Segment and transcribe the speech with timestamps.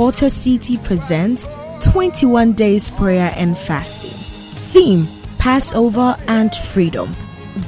[0.00, 1.46] Porter City presents
[1.82, 4.08] 21 Days Prayer and Fasting.
[4.72, 7.14] Theme Passover and Freedom.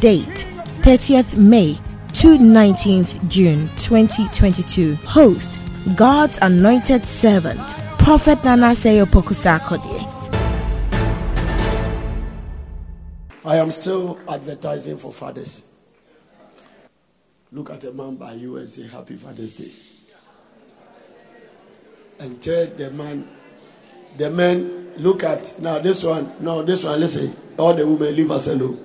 [0.00, 0.46] Date
[0.80, 1.74] 30th May
[2.14, 4.94] to 19th June 2022.
[5.04, 5.60] Host
[5.94, 7.60] God's Anointed Servant,
[7.98, 10.00] Prophet Nana Seyo Pokusakode.
[13.44, 15.66] I am still advertising for fathers.
[17.52, 19.91] Look at a man by you and say Happy Father's Day.
[22.22, 23.28] And tell the man,
[24.16, 27.36] the man, look at now this one, no, this one, listen.
[27.58, 28.78] All the women leave us alone.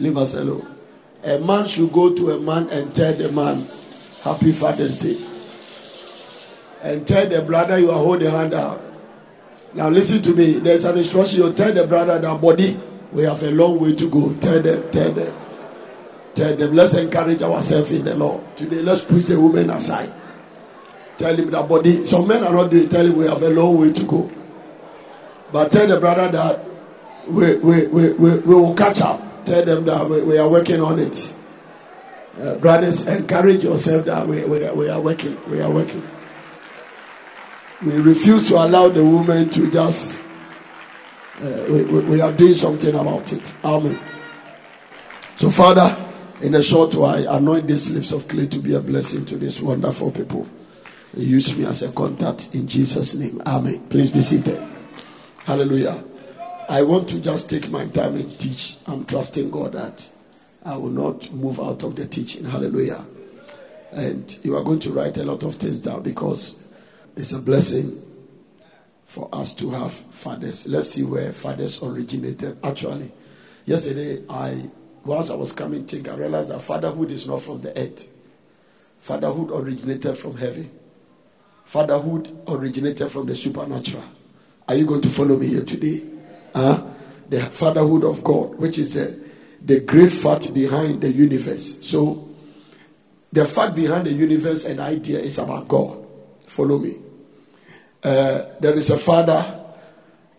[0.00, 0.74] Leave us alone.
[1.22, 3.64] A man should go to a man and tell the man
[4.24, 5.16] Happy Father's Day.
[6.82, 8.82] And tell the brother you are holding hand out.
[9.72, 10.54] Now listen to me.
[10.54, 11.42] There's an instruction.
[11.44, 12.76] You tell the brother that body
[13.12, 14.34] we have a long way to go.
[14.40, 15.32] Tell them, tell them,
[16.34, 16.72] tell them.
[16.72, 18.56] Let's encourage ourselves in the Lord.
[18.56, 20.12] Today, let's push the women aside.
[21.16, 22.04] Tell him that body.
[22.04, 22.88] Some men are not doing.
[22.88, 24.30] Tell him we have a long way to go.
[25.52, 26.64] But tell the brother that
[27.28, 29.44] we we we we, we will catch up.
[29.44, 31.34] Tell them that we, we are working on it.
[32.38, 35.38] Uh, brothers, encourage yourself that we, we, we are working.
[35.48, 36.02] We are working.
[37.84, 40.20] We refuse to allow the women to just
[41.40, 43.54] uh, we, we, we, are doing something about it.
[43.64, 43.98] Amen.
[45.36, 45.96] So, Father,
[46.42, 49.60] in a short while, anoint these lips of clay to be a blessing to these
[49.60, 50.46] wonderful people.
[51.16, 53.40] Use me as a contact in Jesus' name.
[53.46, 53.86] Amen.
[53.88, 54.60] Please be seated.
[55.44, 56.02] Hallelujah.
[56.68, 58.78] I want to just take my time and teach.
[58.86, 60.10] I'm trusting God that
[60.64, 62.44] I will not move out of the teaching.
[62.44, 63.04] Hallelujah.
[63.92, 66.56] And you are going to write a lot of things down because
[67.16, 68.02] it's a blessing
[69.04, 70.66] for us to have fathers.
[70.66, 72.58] Let's see where fathers originated.
[72.64, 73.12] Actually,
[73.66, 74.70] yesterday I
[75.04, 78.08] once I was coming think I realized that fatherhood is not from the earth.
[79.00, 80.70] Fatherhood originated from heaven.
[81.64, 84.04] Fatherhood originated from the supernatural.
[84.68, 86.02] Are you going to follow me here today?
[86.54, 86.82] Huh?
[87.28, 89.18] The fatherhood of God, which is the,
[89.62, 91.78] the great fact behind the universe.
[91.86, 92.28] So,
[93.32, 96.06] the fact behind the universe and idea is about God.
[96.46, 96.96] Follow me.
[98.02, 99.64] Uh, there is a Father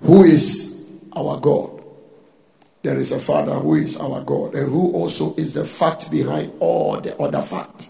[0.01, 1.83] who is our God.
[2.83, 6.53] There is a Father who is our God and who also is the fact behind
[6.59, 7.89] all the other fact.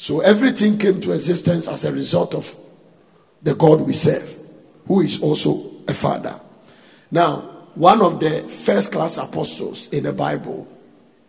[0.00, 2.56] So everything came to existence as a result of
[3.42, 4.34] the God we serve,
[4.86, 6.40] who is also a Father.
[7.10, 7.40] Now,
[7.74, 10.66] one of the first class apostles in the Bible,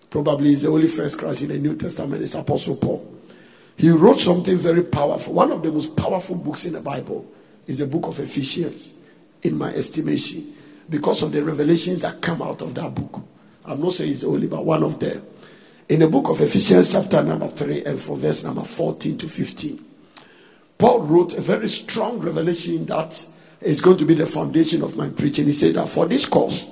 [0.10, 3.14] probably is the only first class in the New Testament, is Apostle Paul.
[3.76, 7.30] He wrote something very powerful, one of the most powerful books in the Bible
[7.68, 8.94] is the book of Ephesians,
[9.44, 10.46] in my estimation,
[10.90, 13.22] because of the revelations that come out of that book.
[13.66, 15.24] I'm not saying it's only, but one of them.
[15.92, 19.86] In the book of Ephesians, chapter number 3, and for verse number 14 to 15,
[20.78, 23.28] Paul wrote a very strong revelation that
[23.60, 25.48] is going to be the foundation of my preaching.
[25.48, 26.70] He said that for this cause,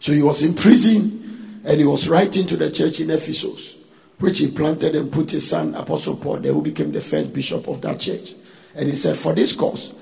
[0.00, 3.76] so he was in prison and he was writing to the church in Ephesus,
[4.18, 7.68] which he planted and put his son, Apostle Paul, there, who became the first bishop
[7.68, 8.32] of that church.
[8.74, 9.92] And he said, For this cause,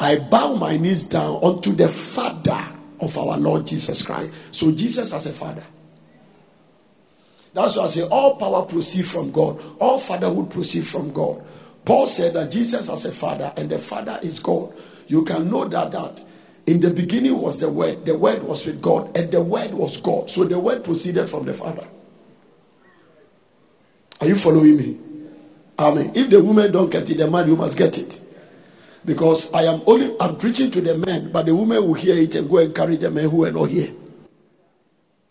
[0.00, 2.60] I bow my knees down unto the Father
[2.98, 4.32] of our Lord Jesus Christ.
[4.50, 5.62] So Jesus as a father.
[7.56, 11.42] That's why I say all power proceeds from God, all fatherhood proceeds from God.
[11.86, 14.74] Paul said that Jesus as a father and the father is God.
[15.06, 16.22] You can know that that
[16.66, 19.96] in the beginning was the word, the word was with God, and the word was
[19.96, 20.28] God.
[20.28, 21.86] So the word proceeded from the Father.
[24.20, 24.98] Are you following me?
[25.78, 26.12] Amen.
[26.14, 28.20] If the woman don't get it, the man you must get it.
[29.02, 32.34] Because I am only I'm preaching to the men, but the women will hear it
[32.34, 33.92] and go encourage the men who are not here.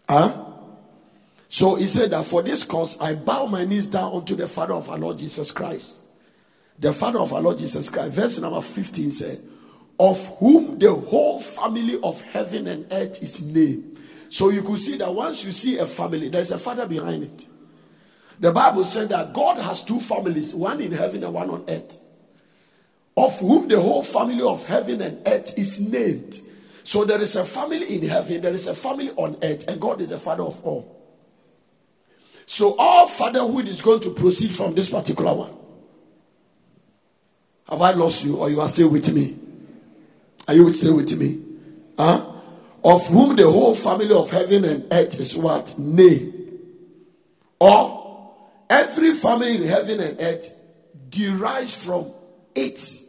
[0.09, 0.44] Huh?
[1.55, 4.73] So he said that for this cause I bow my knees down unto the Father
[4.73, 5.99] of our Lord Jesus Christ.
[6.79, 8.11] The Father of our Lord Jesus Christ.
[8.11, 9.41] Verse number 15 said,
[9.97, 13.97] Of whom the whole family of heaven and earth is named.
[14.27, 17.47] So you could see that once you see a family, there's a father behind it.
[18.37, 22.01] The Bible said that God has two families, one in heaven and one on earth,
[23.15, 26.41] of whom the whole family of heaven and earth is named.
[26.83, 30.01] So there is a family in heaven, there is a family on earth, and God
[30.01, 30.95] is the father of all.
[32.45, 35.53] So all fatherhood is going to proceed from this particular one.
[37.69, 39.35] Have I lost you, or you are still with me?
[40.47, 41.41] Are you still with me?
[41.97, 42.25] Huh?
[42.83, 45.77] Of whom the whole family of heaven and earth is what?
[45.79, 46.33] Named.
[47.59, 47.95] Or
[48.69, 50.53] Every family in heaven and earth
[51.09, 52.11] derives from
[52.55, 53.03] its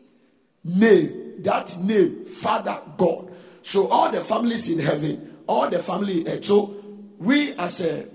[0.62, 1.42] name.
[1.42, 3.32] That name, Father God.
[3.62, 6.44] So all the families in heaven, all the family in earth.
[6.44, 6.76] So
[7.18, 8.06] we as a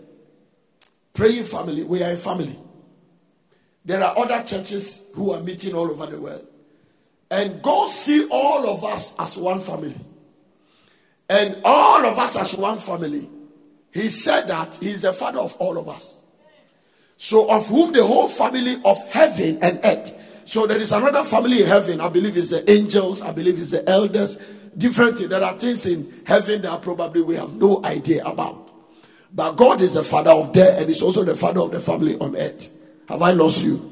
[1.13, 2.57] praying family, we are a family.
[3.83, 6.47] There are other churches who are meeting all over the world.
[7.29, 9.95] And God see all of us as one family.
[11.29, 13.29] And all of us as one family.
[13.93, 16.19] He said that He is the Father of all of us.
[17.17, 20.17] So, of whom the whole family of heaven and earth.
[20.45, 22.01] So, there is another family in heaven.
[22.01, 23.21] I believe it's the angels.
[23.21, 24.37] I believe it's the elders.
[24.77, 25.29] Different.
[25.29, 28.60] There are things in heaven that probably we have no idea about.
[29.33, 32.17] But God is the Father of death and He's also the Father of the family
[32.17, 32.69] on earth.
[33.07, 33.91] Have I lost you?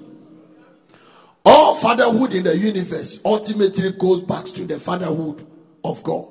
[1.45, 5.45] All fatherhood in the universe ultimately goes back to the fatherhood
[5.83, 6.27] of God,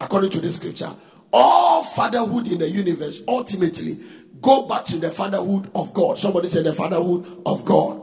[0.00, 0.92] according to the scripture.
[1.32, 3.98] All fatherhood in the universe ultimately
[4.40, 6.18] go back to the fatherhood of God.
[6.18, 8.00] Somebody said the fatherhood of God.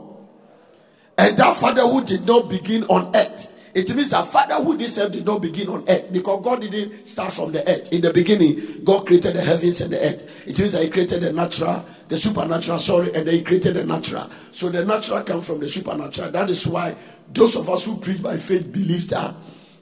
[1.16, 3.49] And that fatherhood did not begin on earth.
[3.72, 7.52] It means that fatherhood itself did not begin on earth because God didn't start from
[7.52, 7.92] the earth.
[7.92, 10.48] In the beginning, God created the heavens and the earth.
[10.48, 13.84] It means that He created the natural, the supernatural, sorry, and then He created the
[13.84, 14.28] natural.
[14.50, 16.32] So the natural comes from the supernatural.
[16.32, 16.96] That is why
[17.32, 19.34] those of us who preach by faith believe that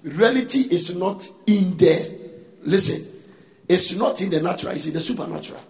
[0.02, 2.06] reality is not in there.
[2.62, 3.06] Listen,
[3.69, 5.62] it's not in the natural, it's in the supernatural.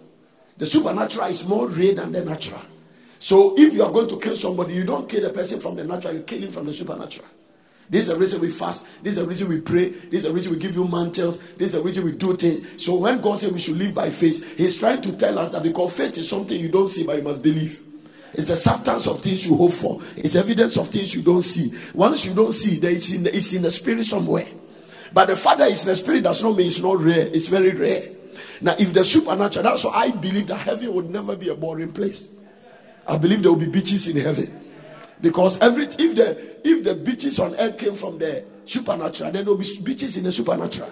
[0.57, 2.61] The supernatural is more real than the natural.
[3.17, 5.85] So if you are going to kill somebody, you don't kill the person from the
[5.85, 7.27] natural, you kill him from the supernatural.
[7.89, 8.85] This is the reason we fast.
[9.03, 9.89] This is the reason we pray.
[9.89, 11.39] This is the reason we give you mantles.
[11.55, 12.83] This is the reason we do things.
[12.83, 15.63] So when God says we should live by faith, He's trying to tell us that
[15.63, 17.83] because faith is something you don't see, but you must believe.
[18.33, 20.01] It's the substance of things you hope for.
[20.15, 21.73] It's evidence of things you don't see.
[21.95, 24.45] Once you don't see, there it's in the, it's in the spirit somewhere.
[25.11, 26.23] But the Father is in the spirit.
[26.23, 27.27] Does not mean it's not rare.
[27.27, 28.09] It's very rare.
[28.61, 31.91] Now, if the supernatural, that's why I believe that heaven would never be a boring
[31.91, 32.29] place.
[33.07, 34.68] I believe there will be beaches in heaven.
[35.21, 39.53] Because every if the if the beaches on earth came from the supernatural, then there
[39.53, 40.89] will be beaches in the supernatural.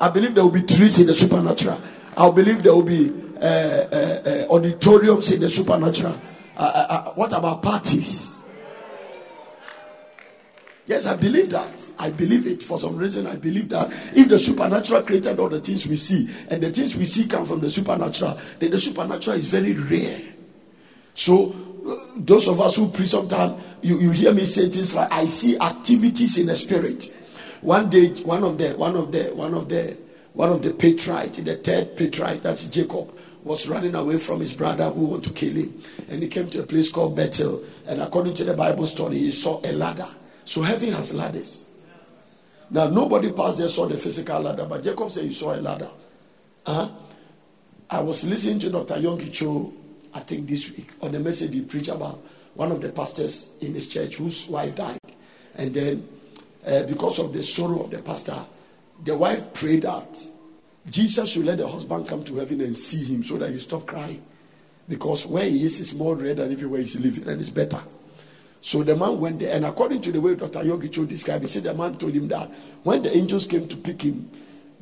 [0.00, 1.80] I believe there will be trees in the supernatural.
[2.16, 6.20] I believe there will be uh, uh, uh, auditoriums in the supernatural.
[6.56, 8.38] Uh, uh, uh, what about parties?
[10.86, 11.92] Yes, I believe that.
[11.98, 13.26] I believe it for some reason.
[13.26, 16.94] I believe that if the supernatural created all the things we see, and the things
[16.94, 20.20] we see come from the supernatural, then the supernatural is very rare.
[21.14, 21.73] So
[22.16, 25.58] those of us who preach sometimes you, you hear me say things like I see
[25.58, 27.14] activities in the spirit.
[27.60, 29.96] One day, one of the one of the one of the
[30.32, 33.14] one of the patriarch, the third patriarch, that's Jacob,
[33.44, 35.80] was running away from his brother who wanted to kill him.
[36.08, 37.62] And he came to a place called Bethel.
[37.86, 40.08] And according to the Bible story, he saw a ladder.
[40.44, 41.68] So heaven has ladders.
[42.70, 45.90] Now nobody passed there saw the physical ladder, but Jacob said he saw a ladder.
[46.66, 46.88] Uh-huh.
[47.90, 48.94] I was listening to Dr.
[48.94, 49.72] Yonggi Cho
[50.14, 52.22] I think this week, on the message he preached about
[52.54, 54.98] one of the pastors in his church whose wife died.
[55.56, 56.08] And then,
[56.66, 58.38] uh, because of the sorrow of the pastor,
[59.02, 60.16] the wife prayed that
[60.88, 63.86] Jesus should let the husband come to heaven and see him so that he stop
[63.86, 64.22] crying.
[64.88, 67.80] Because where he is is more red than everywhere he's living, and it's better.
[68.60, 70.60] So the man went there, and according to the way Dr.
[70.60, 72.50] Yonggi Cho described, he said the man told him that
[72.82, 74.30] when the angels came to pick him,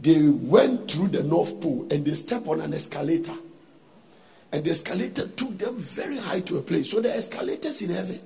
[0.00, 3.34] they went through the North Pole and they stepped on an escalator.
[4.52, 6.90] And the escalator took them very high to a place.
[6.90, 8.20] So the escalators in heaven.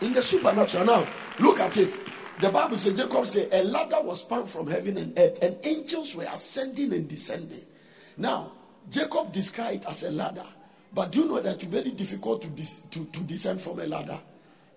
[0.00, 0.84] In the supernatural.
[0.84, 1.08] Now,
[1.38, 1.98] look at it.
[2.40, 6.16] The Bible says, Jacob said, a ladder was spun from heaven and earth, and angels
[6.16, 7.64] were ascending and descending.
[8.16, 8.52] Now,
[8.88, 10.46] Jacob described it as a ladder.
[10.92, 13.86] But do you know that it's very difficult to, dis- to, to descend from a
[13.86, 14.18] ladder?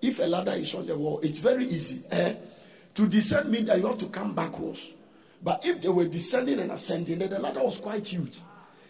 [0.02, 2.04] If a ladder is on the wall, it's very easy.
[2.12, 2.36] Eh?
[2.96, 4.92] To descend means that you have to come backwards.
[5.44, 8.40] But if they were descending and ascending, then the ladder was quite huge.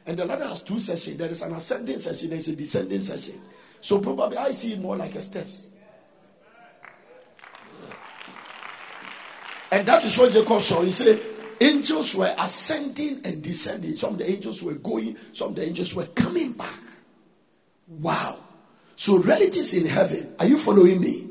[0.05, 1.17] And the ladder has two sections.
[1.17, 3.41] There is an ascending section, there is a descending section.
[3.81, 5.67] So probably I see it more like a steps.
[9.71, 10.81] And that is what Jacob saw.
[10.83, 11.19] He said,
[11.59, 13.95] angels were ascending and descending.
[13.95, 16.79] Some of the angels were going, some of the angels were coming back.
[17.87, 18.37] Wow.
[18.95, 21.27] So realities in heaven, are you following me?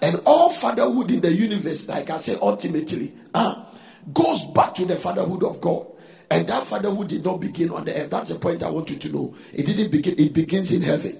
[0.00, 3.64] And all fatherhood in the universe, like I say, ultimately, uh,
[4.12, 5.86] goes back to the fatherhood of God.
[6.30, 8.10] And that fatherhood did not begin on the earth.
[8.10, 9.34] That's the point I want you to know.
[9.52, 11.18] It didn't begin, it begins in heaven.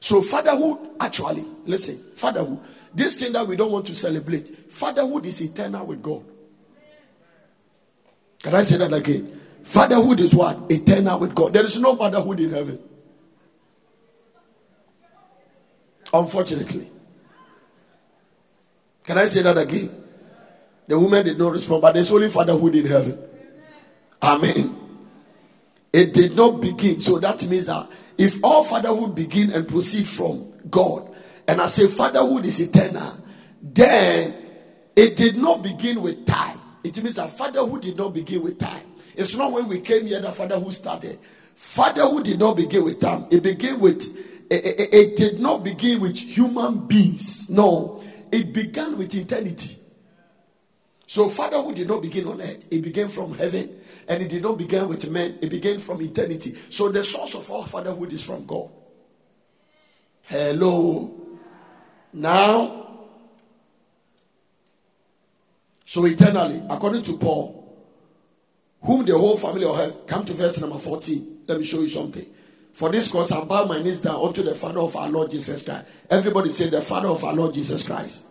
[0.00, 2.58] So, fatherhood, actually, listen, fatherhood,
[2.94, 6.24] this thing that we don't want to celebrate, fatherhood is eternal with God.
[8.42, 9.40] Can I say that again?
[9.62, 10.70] Fatherhood is what?
[10.70, 11.54] Eternal with God.
[11.54, 12.78] There is no fatherhood in heaven.
[16.12, 16.90] Unfortunately.
[19.04, 20.03] Can I say that again?
[20.86, 23.18] The woman did not respond, but there's only fatherhood in heaven.
[24.22, 24.76] Amen.
[25.92, 27.00] It did not begin.
[27.00, 27.88] So that means that
[28.18, 31.14] if all fatherhood begin and proceed from God,
[31.46, 33.16] and I say fatherhood is eternal,
[33.62, 34.34] then
[34.96, 36.60] it did not begin with time.
[36.82, 38.82] It means that fatherhood did not begin with time.
[39.16, 41.18] It's not when we came here that fatherhood started.
[41.54, 43.26] Fatherhood did not begin with time.
[43.30, 44.02] It began with
[44.50, 47.48] it, it, it did not begin with human beings.
[47.48, 49.78] No, it began with eternity.
[51.14, 52.64] So fatherhood did not begin on earth.
[52.72, 53.70] It began from heaven,
[54.08, 55.38] and it did not begin with men.
[55.40, 56.56] It began from eternity.
[56.56, 58.68] So the source of all fatherhood is from God.
[60.22, 61.14] Hello.
[62.14, 63.06] Now,
[65.84, 67.78] so eternally, according to Paul,
[68.82, 71.42] whom the whole family of heaven, come to verse number 14.
[71.46, 72.26] Let me show you something.
[72.72, 75.64] For this cause I bow my knees down unto the Father of our Lord Jesus
[75.64, 75.86] Christ.
[76.10, 78.24] Everybody say the Father of our Lord Jesus Christ.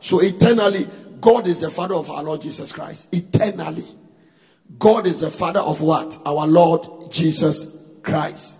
[0.00, 0.88] So eternally,
[1.20, 3.14] God is the Father of our Lord Jesus Christ.
[3.14, 3.84] Eternally.
[4.78, 6.18] God is the Father of what?
[6.24, 8.56] Our Lord Jesus Christ.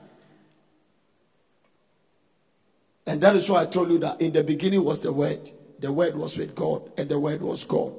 [3.07, 5.51] And that is why I told you that in the beginning was the Word.
[5.79, 7.93] The Word was with God, and the Word was God.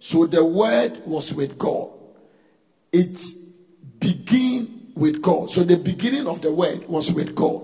[0.00, 1.90] So the Word was with God.
[2.92, 3.20] It
[3.98, 5.50] began with God.
[5.50, 7.62] So the beginning of the Word was with God.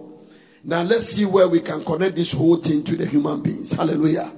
[0.62, 3.72] Now let's see where we can connect this whole thing to the human beings.
[3.72, 4.32] Hallelujah.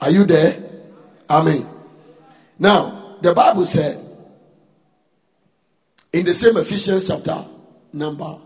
[0.00, 0.73] Are you there?
[1.28, 1.68] Amen.
[2.58, 4.00] Now, the Bible said
[6.12, 7.44] in the same Ephesians chapter
[7.92, 8.38] number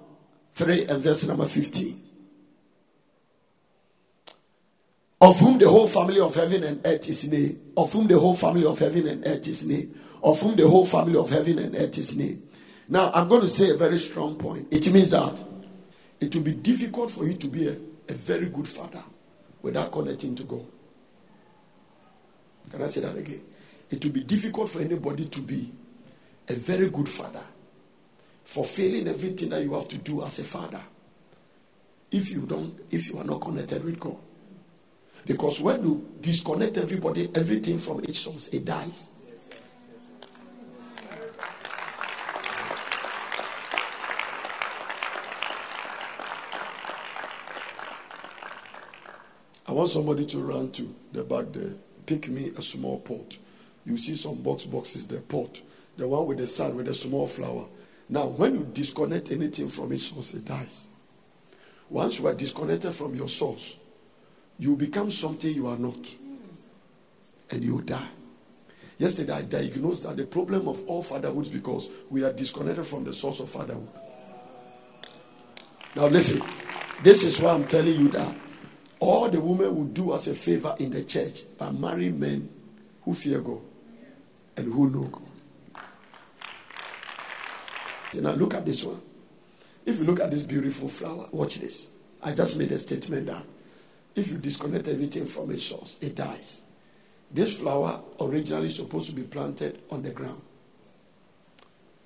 [0.49, 2.09] 3 and verse number 15
[5.21, 8.35] of whom the whole family of heaven and earth is named, of whom the whole
[8.35, 11.75] family of heaven and earth is named, of whom the whole family of heaven and
[11.75, 12.43] earth is named.
[12.89, 14.69] Now, I'm going to say a very strong point.
[14.71, 15.45] It means that
[16.21, 17.77] it will be difficult for you to be a,
[18.09, 19.03] a very good father
[19.61, 20.65] without connecting to God.
[22.71, 23.41] Can I say that again?
[23.91, 25.73] It will be difficult for anybody to be
[26.49, 27.43] a very good father,
[28.45, 30.81] fulfilling everything that you have to do as a father,
[32.11, 34.17] if you don't, if you are not connected with God.
[35.27, 39.13] Because when you disconnect everybody, everything from its source, it dies.
[49.67, 51.75] I want somebody to run to the back there,
[52.09, 53.37] pick me a small pot.
[53.85, 55.61] You see some box boxes, the pot,
[55.99, 57.67] the one with the sun with a small flower.
[58.09, 60.89] Now, when you disconnect anything from its source, it dies.
[61.91, 63.77] Once you are disconnected from your source,
[64.59, 65.99] you become something you are not.
[67.51, 68.09] And you die.
[68.97, 73.05] Yesterday, I diagnosed that the problem of all fatherhood is because we are disconnected from
[73.05, 73.89] the source of fatherhood.
[75.95, 76.43] Now, listen,
[77.03, 78.35] this is why I'm telling you that
[79.01, 82.49] all the women will do us a favor in the church by marrying men
[83.03, 83.61] who fear God
[84.57, 85.23] and who know God.
[88.15, 89.01] Now, look at this one.
[89.85, 91.91] If you look at this beautiful flower, watch this.
[92.23, 93.45] I just made a statement that
[94.15, 96.63] if you disconnect everything from its source, it dies.
[97.31, 100.41] This flower originally supposed to be planted on the ground.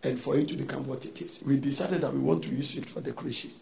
[0.03, 2.77] And for it to become what it is, we decided that we want to use
[2.77, 3.53] it for decoration.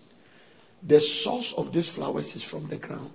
[0.82, 3.10] The source of these flowers is from the ground.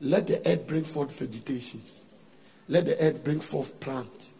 [0.00, 2.20] Let the earth bring forth vegetations.
[2.68, 4.32] Let the earth bring forth plant.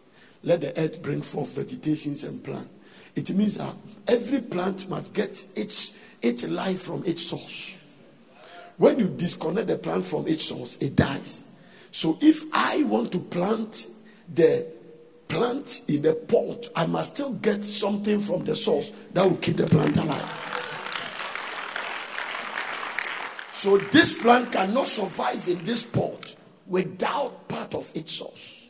[0.43, 2.69] Let the earth bring forth vegetations and plant.
[3.15, 3.75] It means that
[4.07, 7.75] every plant must get its, its life from its source.
[8.77, 11.43] When you disconnect the plant from its source, it dies.
[11.91, 13.87] So if I want to plant
[14.33, 14.65] the
[15.27, 19.57] plant in a pot, I must still get something from the source that will keep
[19.57, 20.48] the plant alive.
[23.59, 26.33] So this plant cannot survive in this pot
[26.65, 28.69] without part of its source.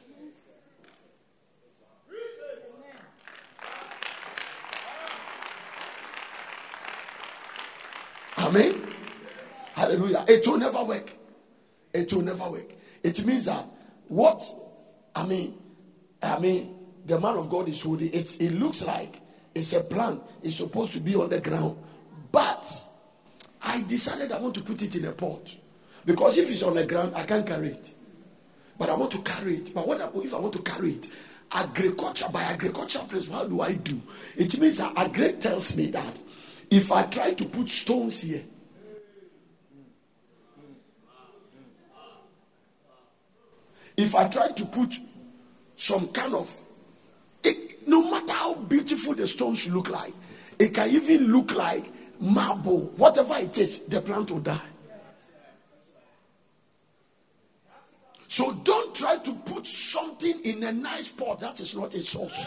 [8.40, 8.82] Amen.
[9.76, 10.26] Hallelujah.
[10.28, 11.14] It will never work.
[11.94, 12.74] It will never work.
[13.04, 13.64] It means that
[14.08, 14.42] what
[15.16, 15.56] I mean,
[16.24, 18.12] I mean, the man of God is holding.
[18.12, 19.22] It's it looks like
[19.54, 20.24] it's a plant.
[20.42, 21.78] It's supposed to be on the ground,
[22.32, 22.89] but
[23.70, 25.56] I decided I want to put it in a pot
[26.04, 27.94] because if it's on the ground, I can't carry it.
[28.80, 29.76] But I want to carry it.
[29.76, 31.08] But what if I want to carry it?
[31.52, 34.02] Agriculture by agriculture principle, how do I do?
[34.36, 36.20] It means that agri tells me that
[36.72, 38.42] if I try to put stones here,
[43.96, 44.96] if I try to put
[45.76, 46.66] some kind of,
[47.44, 50.14] it, no matter how beautiful the stones look like,
[50.58, 54.62] it can even look like marble, whatever it is, the plant will die.
[58.28, 62.40] So don't try to put something in a nice pot that is not a source.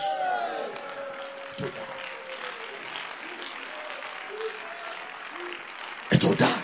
[6.10, 6.62] It will die.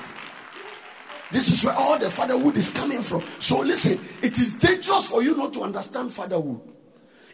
[1.31, 3.23] This is where all the fatherhood is coming from.
[3.39, 6.61] So listen, it is dangerous for you not to understand fatherhood.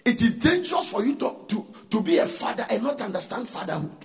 [0.05, 3.97] It is dangerous for you to, to, to be a father and not understand fatherhood.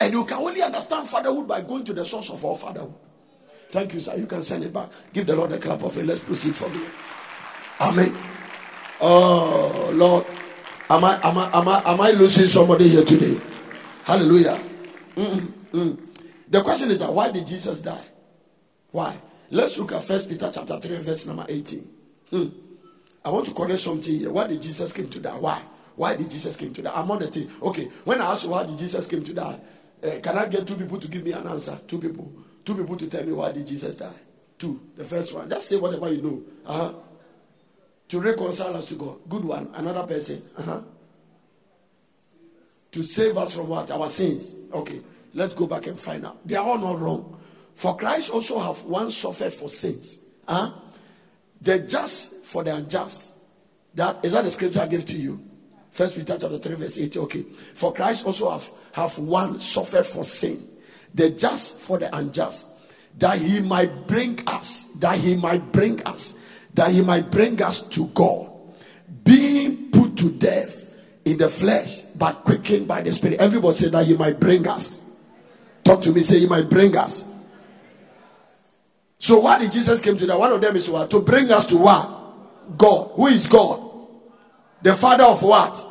[0.00, 2.94] And you can only understand fatherhood by going to the source of all fatherhood.
[3.70, 4.16] Thank you, sir.
[4.16, 4.88] You can send it back.
[5.12, 6.06] Give the Lord a clap of it.
[6.06, 6.90] Let's proceed from here.
[7.80, 8.16] Amen.
[9.00, 10.26] Oh Lord.
[10.88, 13.40] Am I am I am I am I losing somebody here today?
[14.04, 14.60] Hallelujah.
[15.16, 15.98] Mm-mm.
[16.48, 18.04] The question is that why did Jesus die?
[18.90, 19.16] Why?
[19.50, 21.88] Let's look at First Peter chapter 3, verse number 18.
[22.30, 22.48] Hmm.
[23.24, 24.30] I want to correct something here.
[24.30, 25.36] Why did Jesus came to die?
[25.36, 25.60] Why?
[25.96, 26.92] Why did Jesus came to die?
[26.94, 27.50] I'm on the thing.
[27.62, 29.58] Okay, when I ask you why did Jesus came to die,
[30.04, 31.78] uh, can I get two people to give me an answer?
[31.86, 32.30] Two people.
[32.64, 34.12] Two people to tell me why did Jesus die?
[34.58, 34.80] Two.
[34.96, 35.48] The first one.
[35.48, 36.42] Just say whatever you know.
[36.66, 36.94] Uh-huh.
[38.08, 39.16] To reconcile us to God.
[39.28, 39.70] Good one.
[39.74, 40.42] Another person.
[40.58, 40.80] Uh-huh.
[42.92, 43.90] To save us from what?
[43.90, 44.54] Our sins.
[44.72, 45.00] Okay.
[45.32, 46.46] Let's go back and find out.
[46.46, 47.40] They are all not wrong.
[47.74, 50.18] For Christ also have once suffered for sins.
[50.46, 50.72] Huh?
[51.60, 53.32] The just for the unjust.
[53.94, 55.40] That is that the scripture I gave to you.
[55.90, 57.16] First Peter chapter 3, verse 8.
[57.18, 57.42] Okay.
[57.74, 60.68] For Christ also have, have one suffered for sin.
[61.14, 62.68] The just for the unjust.
[63.18, 66.34] That he might bring us, that he might bring us,
[66.74, 68.50] that he might bring us to God.
[69.24, 70.86] Being put to death
[71.24, 73.40] in the flesh, but quickened by the spirit.
[73.40, 75.02] Everybody say that he might bring us.
[75.82, 77.26] Talk to me, say he might bring us.
[79.18, 80.38] So why did Jesus came to that?
[80.38, 81.10] One of them is what?
[81.10, 82.78] To bring us to what?
[82.78, 83.10] God.
[83.16, 83.80] Who is God?
[84.82, 85.84] The father of what?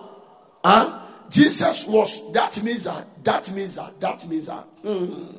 [0.64, 1.03] Huh?
[1.34, 5.36] Jesus was that means that that means that that means that mm.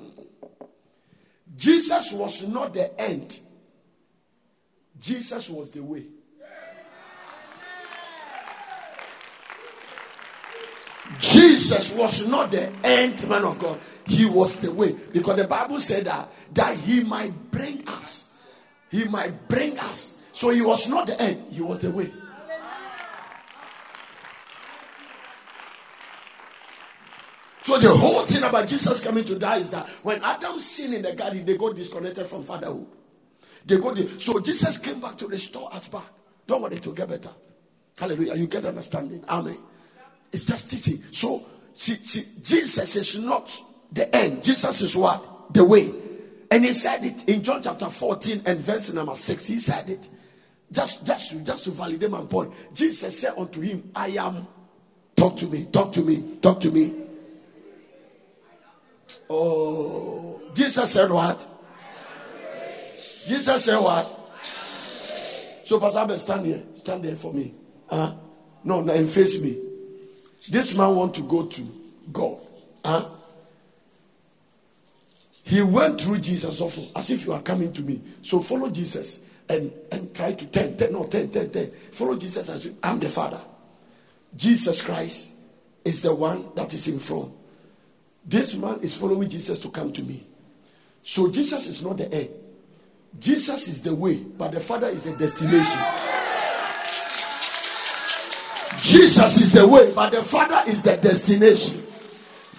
[1.54, 3.38] Jesus was not the end.
[4.98, 6.02] Jesus was the way.
[11.20, 13.78] Jesus was not the end man of God.
[14.04, 14.96] He was the way.
[15.12, 18.32] Because the Bible said that, that he might bring us.
[18.90, 20.16] He might bring us.
[20.32, 22.12] So he was not the end, he was the way.
[27.64, 31.00] So the whole thing about Jesus coming to die is that when Adam sinned in
[31.00, 32.86] the garden, they got disconnected from fatherhood.
[33.64, 36.04] They got the, so Jesus came back to restore us back.
[36.46, 37.30] Don't worry to get better.
[37.96, 38.34] Hallelujah.
[38.34, 39.24] You get understanding.
[39.26, 39.56] Amen.
[40.30, 41.02] It's just teaching.
[41.10, 43.50] So see, see, Jesus is not
[43.90, 44.42] the end.
[44.42, 45.54] Jesus is what?
[45.54, 45.90] The way.
[46.50, 49.46] And he said it in John chapter 14 and verse number 6.
[49.46, 50.10] He said it.
[50.70, 52.52] Just, just to just to validate my point.
[52.74, 54.46] Jesus said unto him, I am.
[55.16, 57.03] Talk to me, talk to me, talk to me.
[59.30, 61.46] Oh, Jesus said what?
[63.26, 64.20] Jesus said what?
[65.64, 66.62] So, Pastor Abel, stand here.
[66.74, 67.54] Stand there for me.
[67.88, 68.12] Uh,
[68.64, 69.58] no, no, and face me.
[70.50, 71.62] This man want to go to
[72.12, 72.38] God.
[72.84, 73.08] Huh?
[75.42, 78.00] He went through Jesus awful, as if you are coming to me.
[78.22, 81.04] So follow Jesus and, and try to turn, turn, no.
[81.92, 83.40] Follow Jesus as I'm the Father.
[84.34, 85.30] Jesus Christ
[85.84, 87.32] is the one that is in front.
[88.24, 90.24] This man is following Jesus to come to me.
[91.02, 92.30] So Jesus is not the end.
[93.18, 95.80] Jesus is the way, but the Father is the destination.
[98.80, 101.80] Jesus is the way, but the Father is the destination.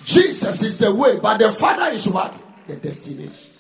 [0.06, 2.42] Jesus is the way, but the Father is what?
[2.68, 3.52] The destination.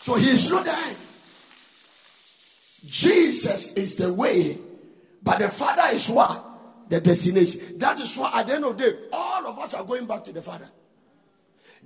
[0.00, 0.96] So he is not there.
[2.86, 4.58] Jesus is the way,
[5.22, 6.49] but the Father is what?
[6.90, 7.78] The destination.
[7.78, 10.24] That is why at the end of the day, all of us are going back
[10.24, 10.68] to the Father.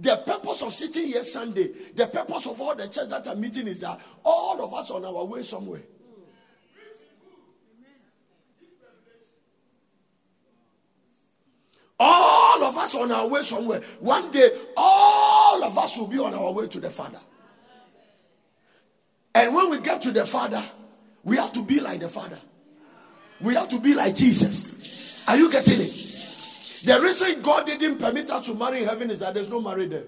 [0.00, 3.68] The purpose of sitting here Sunday, the purpose of all the church that are meeting
[3.68, 5.82] is that all of us on our way somewhere.
[12.00, 13.82] All of us on our way somewhere.
[14.00, 17.20] One day, all of us will be on our way to the Father.
[19.34, 20.64] And when we get to the Father,
[21.22, 22.38] we have to be like the Father.
[23.44, 25.22] We have to be like Jesus.
[25.28, 25.92] Are you getting it?
[26.84, 29.90] The reason God didn't permit us to marry in heaven is that there's no marriage
[29.90, 30.04] there.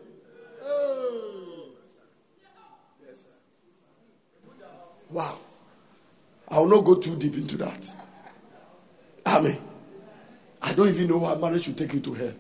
[5.11, 5.39] Wow.
[6.49, 7.91] I will not go too deep into that.
[9.27, 9.61] Amen.
[10.63, 12.35] I don't even know why marriage should take you to hell.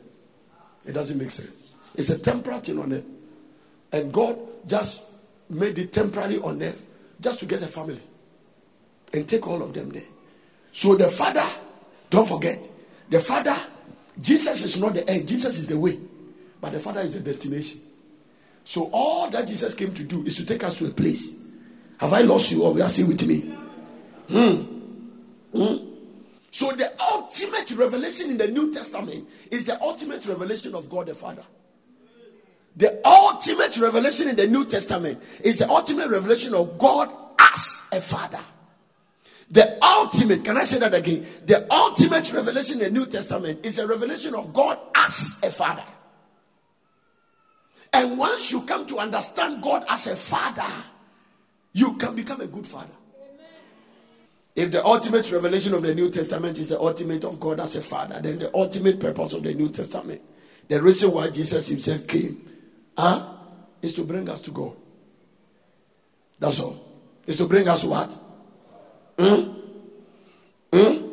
[0.85, 1.73] It doesn't make sense.
[1.95, 3.05] It's a temporary thing on earth.
[3.93, 5.03] And God just
[5.49, 6.85] made it temporary on earth
[7.21, 8.01] just to get a family
[9.13, 10.03] and take all of them there.
[10.77, 11.43] So the Father,
[12.11, 12.71] don't forget,
[13.09, 13.57] the Father,
[14.21, 15.99] Jesus is not the end, Jesus is the way,
[16.61, 17.81] but the Father is the destination.
[18.63, 21.35] So all that Jesus came to do is to take us to a place.
[21.99, 23.41] Have I lost you or are you still with me?
[24.29, 24.55] Hmm.
[25.57, 25.77] Hmm.
[26.51, 31.15] So the ultimate revelation in the New Testament is the ultimate revelation of God the
[31.15, 31.45] Father.
[32.77, 38.01] The ultimate revelation in the New Testament is the ultimate revelation of God as a
[38.03, 38.41] father.
[39.51, 41.25] The ultimate, can I say that again?
[41.45, 45.85] The ultimate revelation in the New Testament is a revelation of God as a father.
[47.93, 50.71] And once you come to understand God as a father,
[51.73, 52.93] you can become a good father.
[54.55, 57.83] If the ultimate revelation of the New Testament is the ultimate of God as a
[57.83, 60.23] father, then the ultimate purpose of the New Testament,
[60.67, 62.51] the reason why Jesus himself came,
[62.99, 63.35] huh,
[63.83, 64.75] is to bring us to God.
[66.39, 66.83] That's all.
[67.27, 68.19] Is to bring us what?
[69.19, 69.53] Hmm?
[70.73, 71.07] Hmm?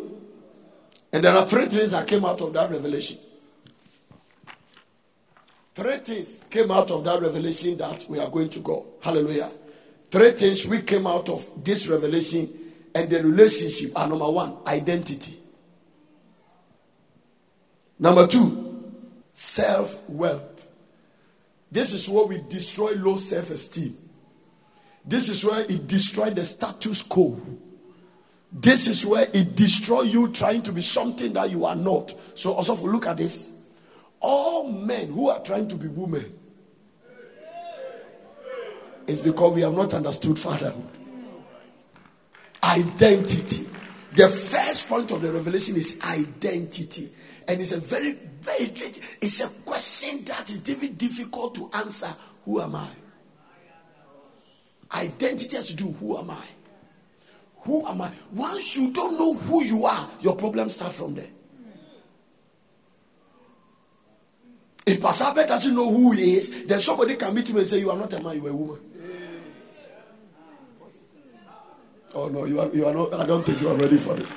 [1.12, 3.18] And there are three things that came out of that revelation.
[5.76, 8.86] Three things came out of that revelation that we are going to go.
[9.02, 9.52] Hallelujah.
[10.12, 12.50] Three things we came out of this revelation
[12.94, 15.40] and the relationship are number one, identity.
[17.98, 18.94] Number two,
[19.32, 20.70] self wealth.
[21.72, 23.98] This is where we destroy low self esteem.
[25.06, 27.42] This is where it destroys the status quo.
[28.54, 32.14] This is where it destroys you trying to be something that you are not.
[32.36, 33.52] So, also, look at this.
[34.20, 36.40] All men who are trying to be women
[39.08, 40.88] is because we have not understood fatherhood.
[42.64, 43.68] Identity.
[44.14, 47.12] The first point of the revelation is identity.
[47.48, 48.72] And it's a very, very,
[49.20, 52.14] it's a question that is very difficult to answer.
[52.46, 52.88] Who am I?
[54.94, 56.46] Identity has to do who am I?
[57.64, 58.12] Who am I?
[58.32, 61.30] Once you don't know who you are, your problems start from there.
[64.86, 67.92] If Pastor doesn't know who he is, then somebody can meet him and say, You
[67.92, 68.80] are not a man, you are a woman.
[72.16, 73.14] Oh no, you are, you are not.
[73.14, 74.32] I don't think you are ready for this.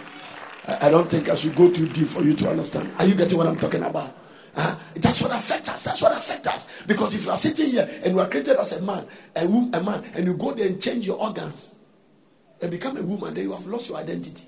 [0.66, 2.90] I, I don't think I should go too deep for you to understand.
[2.98, 4.16] Are you getting what I'm talking about?
[4.54, 5.84] Uh, that's what affects us.
[5.84, 6.68] That's what affects us.
[6.86, 9.74] Because if you are sitting here and you are created as a man, a, woman,
[9.74, 11.75] a man, and you go there and change your organs
[12.60, 14.46] and become a woman, then you have lost your identity.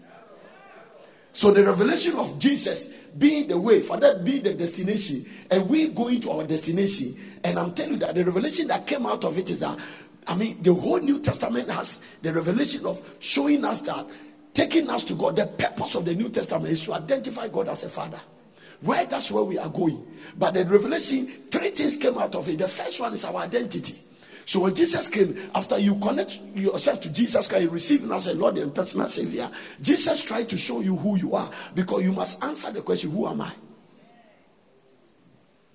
[1.33, 5.89] So the revelation of Jesus being the way, for that being the destination, and we
[5.89, 7.15] going to our destination.
[7.45, 9.79] And I'm telling you that the revelation that came out of it is that
[10.29, 14.07] I mean, the whole New Testament has the revelation of showing us that,
[14.53, 15.37] taking us to God.
[15.37, 18.21] The purpose of the New Testament is to identify God as a father.
[18.83, 20.07] Where that's where we are going.
[20.37, 22.59] But the revelation, three things came out of it.
[22.59, 23.99] The first one is our identity.
[24.49, 28.57] So when Jesus came, after you connect yourself to Jesus Christ, you as a Lord
[28.57, 32.73] and personal Savior, Jesus tried to show you who you are because you must answer
[32.73, 33.53] the question, Who am I?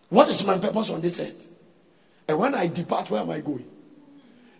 [0.10, 1.48] What is my purpose on this earth?
[2.28, 3.70] And when I depart, where am I going?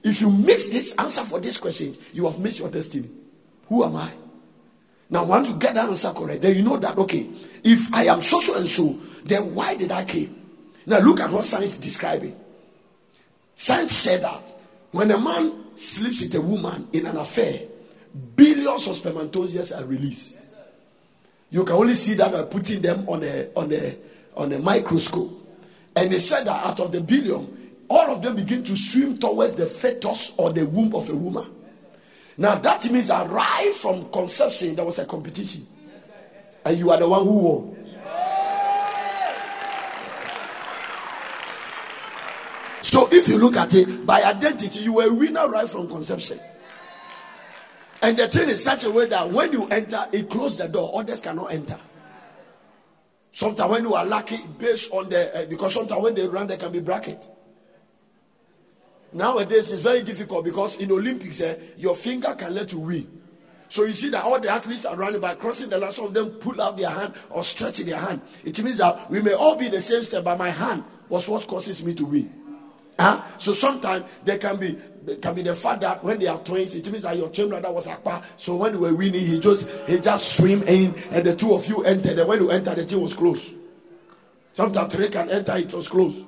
[0.04, 3.10] If you mix this answer for these questions, you have missed your destiny.
[3.68, 4.12] Who am I?
[5.10, 7.28] Now, once you get the answer correct, then you know that, okay,
[7.64, 8.96] if I am so so and so,
[9.26, 10.40] then why did I came?
[10.86, 12.40] Now, look at what science is describing.
[13.56, 14.56] Science said that
[14.92, 17.62] when a man sleeps with a woman in an affair,
[18.36, 20.38] billions of spermatozoa are released.
[21.50, 23.96] You can only see that by putting them on a on a
[24.36, 25.32] on a microscope.
[25.96, 29.54] And they said that out of the billion, all of them begin to swim towards
[29.54, 31.52] the fetus or the womb of a woman.
[32.38, 35.68] Now that means right from conception there was a competition,
[36.66, 37.83] and you are the one who won.
[42.94, 46.40] So if you look at it by identity, you were a winner right from conception.
[48.04, 50.92] And the thing is such a way that when you enter, it closes the door,
[51.00, 51.80] others cannot enter.
[53.32, 56.58] Sometimes when you are lucky, based on the uh, because sometimes when they run, there
[56.58, 57.28] can be bracket.
[59.12, 63.22] Nowadays, it's very difficult because in Olympics, eh, your finger can let you win.
[63.70, 65.94] So you see that all the athletes are running by crossing the line.
[65.94, 68.22] Some of them pull out their hand or stretching their hand.
[68.46, 71.48] It means that we may all be the same step, but my hand was what
[71.48, 72.43] causes me to win.
[73.00, 73.24] Huh?
[73.38, 76.76] So sometimes there can be there can be the fact that when they are twins,
[76.76, 78.24] it means that your twin brother was Akpa.
[78.38, 81.68] So when they were winning, he just he just swim in and the two of
[81.68, 82.20] you entered.
[82.20, 83.52] And when you entered, the thing was closed.
[84.54, 86.24] Sometimes three can enter, it was closed.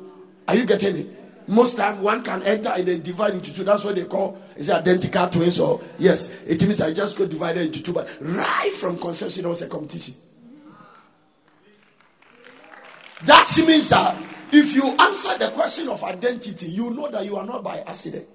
[0.47, 1.47] Are you getting it?
[1.47, 3.63] Most time one can enter and then divide into two.
[3.63, 5.59] That's what they call is identical twins.
[5.59, 7.93] Or yes, it means I just got divided into two.
[7.93, 10.15] But right from conception, there was a competition.
[13.23, 14.15] That means that
[14.55, 18.27] if you answer the question of identity, you know that you are not by accident.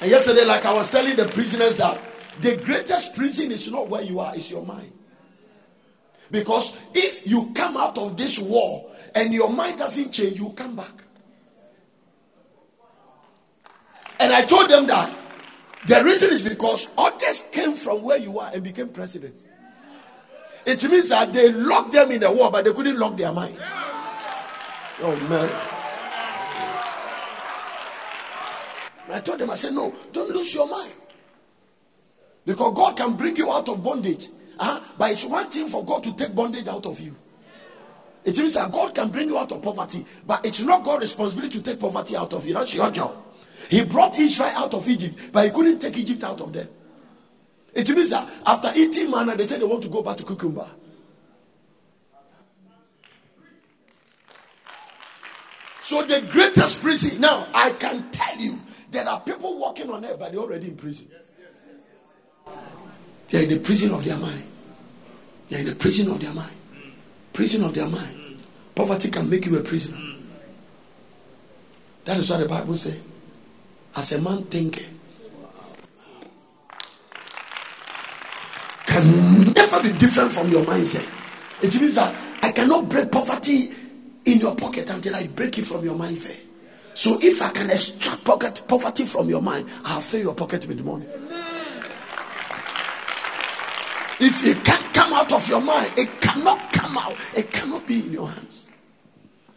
[0.00, 2.00] And yesterday, like I was telling the prisoners that
[2.40, 4.92] the greatest prison is not where you are, it's your mind.
[6.30, 10.76] Because if you come out of this war and your mind doesn't change, you come
[10.76, 11.02] back.
[14.20, 15.12] And I told them that
[15.86, 19.47] the reason is because others came from where you are and became presidents.
[20.68, 23.56] It means that they locked them in the war, but they couldn't lock their mind.
[25.00, 25.48] Oh man.
[29.10, 30.92] I told them, I said, no, don't lose your mind.
[32.44, 34.28] Because God can bring you out of bondage.
[34.58, 34.80] Uh-huh.
[34.98, 37.16] But it's one thing for God to take bondage out of you.
[38.26, 41.60] It means that God can bring you out of poverty, but it's not God's responsibility
[41.60, 42.52] to take poverty out of you.
[42.52, 43.16] That's your job.
[43.70, 46.68] He brought Israel out of Egypt, but he couldn't take Egypt out of them.
[47.74, 50.66] It means that after eating manna, they said they want to go back to cucumber.
[55.82, 57.20] So the greatest prison.
[57.20, 60.76] Now I can tell you there are people walking on earth, but they're already in
[60.76, 61.08] prison.
[63.30, 64.44] They're in the prison of their mind.
[65.48, 66.54] They're in the prison of their mind.
[67.32, 68.38] Prison of their mind.
[68.74, 69.98] Poverty can make you a prisoner.
[72.04, 73.00] That is what the Bible says.
[73.96, 74.90] As a man thinketh,
[79.00, 81.06] can never be different from your mindset.
[81.62, 83.70] It means that I cannot break poverty
[84.24, 86.18] in your pocket until I break it from your mind.
[86.94, 90.84] So if I can extract pocket poverty from your mind, I'll fill your pocket with
[90.84, 91.06] money.
[94.20, 97.16] If it can't come out of your mind, it cannot come out.
[97.36, 98.68] It cannot be in your hands.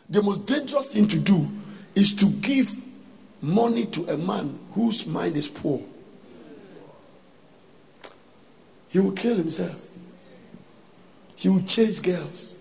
[0.09, 1.49] The most dangerous thing to do
[1.95, 2.69] is to give
[3.41, 5.81] money to a man whose mind is poor.
[8.91, 9.75] He will kill himself.
[11.35, 12.53] He will chase girls.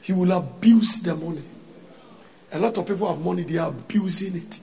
[0.00, 1.42] He will abuse the money.
[2.52, 4.60] A lot of people have money, they are abusing it.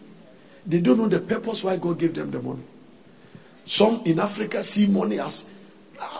[0.65, 2.63] They don't know the purpose why God gave them the money.
[3.65, 5.45] Some in Africa see money as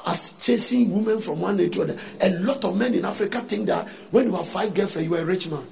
[0.06, 2.00] as chasing women from one day to another.
[2.22, 5.22] A lot of men in Africa think that when you have five girlfriends, you are
[5.22, 5.66] a rich man.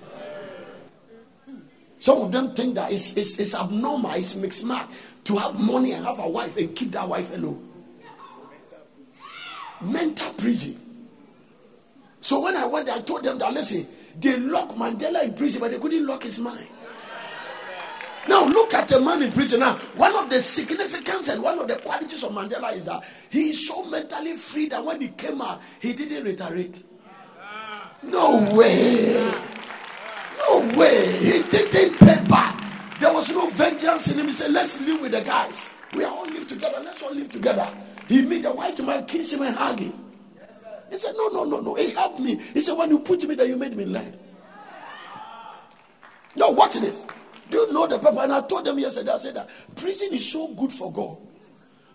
[1.99, 4.87] Some of them think that it's, it's, it's abnormal, it's mixed mark
[5.25, 7.66] to have money and have a wife and keep that wife alone.
[9.81, 10.79] Mental prison.
[12.21, 13.87] So when I went there, I told them that listen,
[14.19, 16.67] they locked Mandela in prison, but they couldn't lock his mind.
[18.27, 19.61] Now look at a man in prison.
[19.61, 23.51] Now, one of the significance and one of the qualities of Mandela is that he
[23.51, 26.83] is so mentally free that when he came out, he didn't retaliate.
[28.03, 29.13] No way.
[30.39, 31.11] No way.
[31.17, 32.99] He didn't pay back.
[32.99, 34.27] There was no vengeance in him.
[34.27, 35.69] He said, Let's live with the guys.
[35.93, 36.81] We all live together.
[36.83, 37.69] Let's all live together.
[38.07, 39.93] He made the white man kiss him and hug him.
[40.89, 41.75] He said, No, no, no, no.
[41.75, 42.35] He helped me.
[42.35, 44.13] He said, When you put me there, you made me lie.
[46.35, 47.05] No, watch this.
[47.49, 48.19] Do you know the purpose?
[48.21, 51.17] And I told them yesterday, I said that prison is so good for God.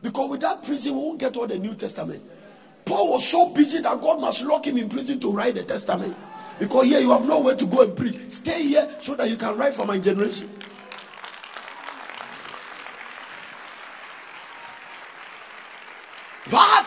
[0.02, 2.22] Because without prison, we won't get all the New Testament.
[2.84, 6.16] Paul was so busy that God must lock him in prison to write the Testament.
[6.58, 8.18] Because here you have nowhere to go and preach.
[8.28, 10.50] Stay here so that you can write for my generation.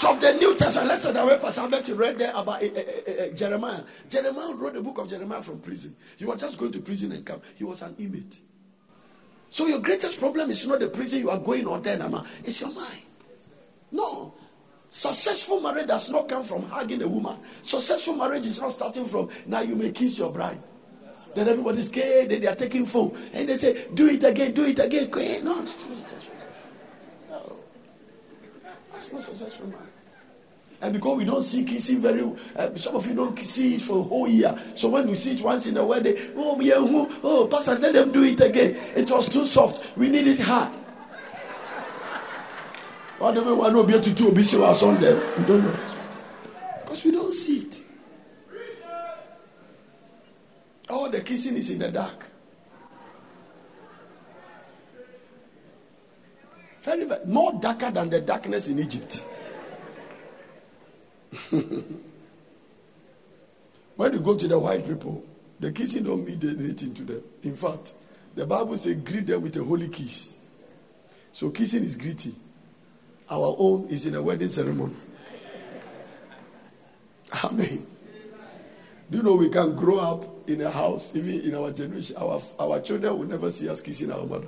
[0.03, 3.23] Of the New Testament, let's say that way Pastor Albert read there about uh, uh,
[3.23, 3.81] uh, Jeremiah.
[4.07, 5.95] Jeremiah wrote the book of Jeremiah from prison.
[6.17, 7.41] He was just going to prison and come.
[7.55, 8.39] He was an inmate.
[9.49, 12.23] So your greatest problem is not the prison you are going or there, Nama.
[12.43, 13.01] It's your mind.
[13.91, 14.33] No.
[14.89, 17.37] Successful marriage does not come from hugging a woman.
[17.63, 20.61] Successful marriage is not starting from now you may kiss your bride.
[21.33, 23.17] Then everybody's scared, then they are taking phone.
[23.33, 25.09] And they say, do it again, do it again.
[25.43, 26.35] No, that's not successful.
[27.29, 27.57] No.
[28.91, 29.84] That's not successful marriage.
[30.85, 32.21] And because we don't see kissing very,
[32.55, 34.55] uh, some of you don't see it for a whole year.
[34.75, 37.73] So when we see it once in a while, they, oh, yeah, oh, oh, Pastor,
[37.79, 38.77] let them do it again.
[38.95, 39.97] It was too soft.
[39.97, 40.77] We need it hard.
[43.19, 45.19] All the way one will be able to do was on them.
[45.39, 45.75] We don't know.
[46.83, 47.83] Because we don't see it.
[50.87, 52.27] All the kissing is in the dark.
[56.81, 59.25] Very, very more darker than the darkness in Egypt.
[63.95, 65.23] when you go to the white people,
[65.59, 67.23] the kissing don't mean anything to them.
[67.43, 67.93] In fact,
[68.35, 70.35] the Bible says greet them with a holy kiss.
[71.31, 72.35] So kissing is greeting.
[73.29, 74.93] Our own is in a wedding ceremony.
[77.43, 77.87] Amen.
[79.09, 82.41] Do you know we can grow up in a house, even in our generation, our,
[82.59, 84.47] our children will never see us kissing our mother.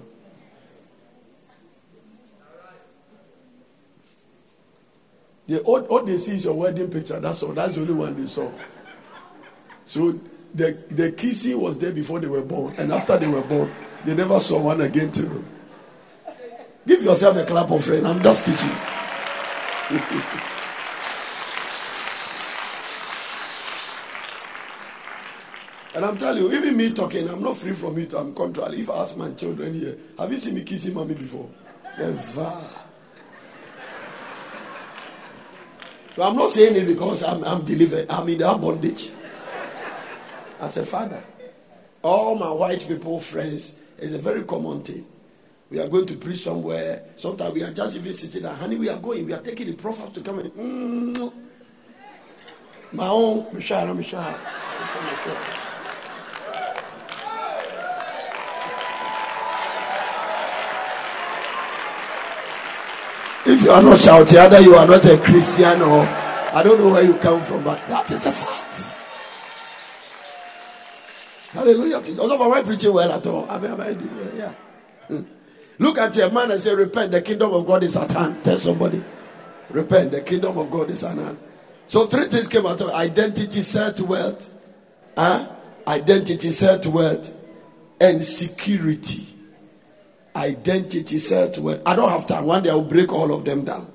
[5.47, 7.19] The, all, all they see is your wedding picture.
[7.19, 7.53] That's all.
[7.53, 8.51] That's the only one they saw.
[9.85, 10.19] So
[10.53, 12.75] the, the kissing was there before they were born.
[12.77, 13.71] And after they were born,
[14.03, 15.45] they never saw one again too.
[16.85, 18.07] Give yourself a clap of friend.
[18.07, 18.69] I'm just teaching.
[25.95, 28.13] and I'm telling you, even me talking, I'm not free from it.
[28.13, 28.81] I'm contrary.
[28.81, 31.49] If I ask my children here, have you seen me kissing mommy before?
[31.97, 32.86] Never.
[36.17, 38.09] So I'm not saying it because I'm, I'm delivered.
[38.09, 39.11] I'm in that bondage.
[40.59, 41.23] As a father,
[42.01, 45.05] all my white people friends is a very common thing.
[45.69, 47.03] We are going to preach somewhere.
[47.17, 48.53] Sometimes we are just even sitting there.
[48.53, 49.27] Honey, we are going.
[49.27, 50.49] We are taking the prophet to come in.
[50.49, 51.33] Mm.
[52.93, 54.39] My own, Michelle, Michelle.
[63.67, 67.03] You are not shouting, either you are not a Christian or I don't know where
[67.03, 68.93] you come from, but that is a fact.
[71.51, 71.97] Hallelujah.
[72.17, 73.45] Also, am I preaching well at all?
[73.49, 74.37] I mean, I doing?
[74.37, 74.53] Yeah.
[75.09, 75.23] Hmm.
[75.79, 78.41] Look at your man and say, Repent, the kingdom of God is at hand.
[78.41, 79.03] Tell somebody.
[79.69, 81.37] Repent, the kingdom of God is at hand.
[81.87, 84.49] So three things came out of identity, set wealth,
[85.17, 85.45] huh?
[85.85, 87.33] identity, set wealth,
[87.99, 89.25] and security.
[90.37, 91.81] Identity, set wealth.
[91.83, 92.45] I don't have time.
[92.45, 93.91] One day I'll break all of them down.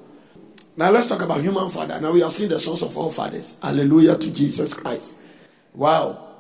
[0.77, 2.01] Now let's talk about human father.
[2.01, 3.57] Now we have seen the source of all fathers.
[3.63, 5.19] Hallelujah to Jesus Christ.
[5.73, 6.31] Wow.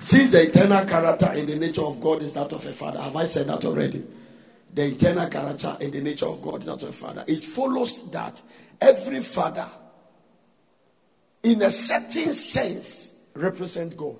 [0.00, 3.14] Since the eternal character and the nature of God is that of a father, have
[3.14, 4.04] I said that already?
[4.74, 7.24] The eternal character and the nature of God is that of a father.
[7.28, 8.42] It follows that
[8.80, 9.68] every father,
[11.44, 14.18] in a certain sense, represent God.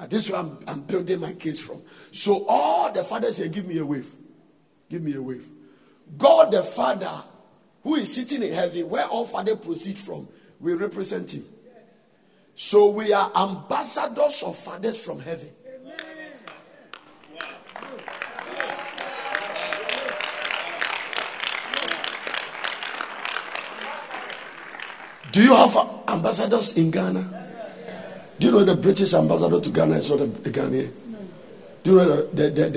[0.00, 1.82] Now, this is where I'm, I'm building my case from.
[2.10, 4.10] So all the fathers say, give me a wave.
[4.88, 5.46] Give me a wave.
[6.16, 7.22] God the Father,
[7.82, 10.26] who is sitting in heaven, where all father proceed from,
[10.58, 11.44] we represent him.
[12.54, 15.50] So we are ambassadors of fathers from heaven.
[25.30, 25.76] Do you have
[26.08, 27.49] ambassadors in Ghana?
[28.40, 30.90] Do you know the British ambassador to Ghana is not a, Ghanaian?
[31.10, 31.18] No.
[31.82, 32.70] Do you know the, the,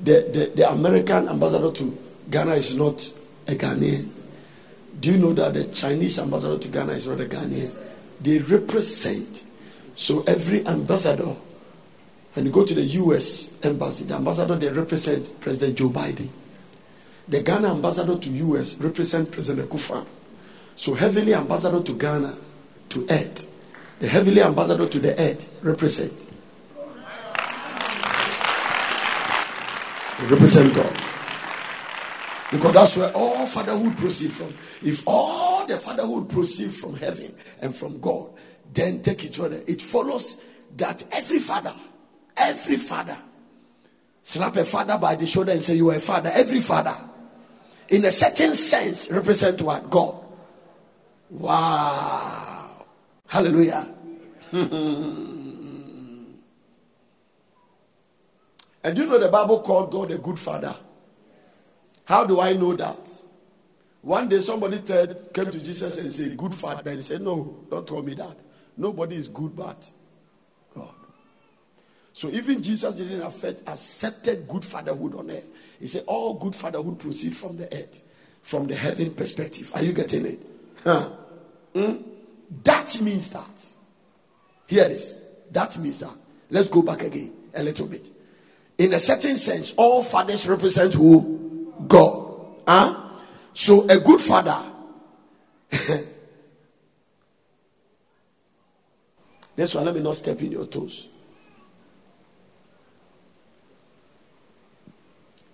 [0.00, 1.98] the, the, the American ambassador to
[2.30, 3.06] Ghana is not
[3.46, 4.08] a Ghanaian?
[4.98, 7.82] Do you know that the Chinese ambassador to Ghana is not a Ghanaian?
[8.18, 9.44] They represent.
[9.90, 11.36] So every ambassador,
[12.32, 16.30] when you go to the US embassy, the ambassador they represent President Joe Biden.
[17.28, 20.02] The Ghana ambassador to US represent President Kufa.
[20.76, 22.34] So heavenly ambassador to Ghana,
[22.88, 23.50] to Earth,
[24.00, 26.12] the heavenly ambassador to the earth represent.
[30.28, 31.00] Represent God.
[32.50, 34.54] Because that's where all fatherhood proceed from.
[34.82, 38.30] If all the fatherhood proceed from heaven and from God,
[38.72, 39.62] then take each other.
[39.66, 40.42] It follows
[40.76, 41.74] that every father,
[42.36, 43.16] every father,
[44.22, 46.30] slap a father by the shoulder and say, You are a father.
[46.32, 46.96] Every father,
[47.88, 49.88] in a certain sense, represent what?
[49.90, 50.16] God.
[51.28, 52.59] Wow.
[53.30, 53.86] Hallelujah.
[54.52, 54.58] and
[58.98, 60.74] you know the Bible called God a good father.
[62.06, 63.08] How do I know that?
[64.02, 66.82] One day somebody said, came to Jesus and said, Good father.
[66.84, 68.36] And he said, No, don't tell me that.
[68.76, 69.88] Nobody is good but
[70.74, 70.88] God.
[72.12, 75.48] So even Jesus didn't affect, accepted good fatherhood on earth.
[75.78, 78.02] He said, All good fatherhood proceed from the earth,
[78.42, 79.70] from the heaven perspective.
[79.76, 80.42] Are you getting it?
[80.82, 81.10] Huh?
[81.74, 82.09] Mm?
[82.64, 83.66] That means that.
[84.66, 85.18] Hear this.
[85.50, 86.16] That means that.
[86.50, 88.10] Let's go back again a little bit.
[88.78, 91.74] In a certain sense, all fathers represent who?
[91.86, 92.26] God.
[92.66, 92.96] Huh?
[93.52, 94.62] So a good father.
[99.56, 101.08] That's why let me not step in your toes.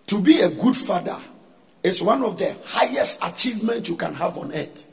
[0.06, 1.18] To be a good father
[1.82, 4.86] is one of the highest achievements you can have on earth.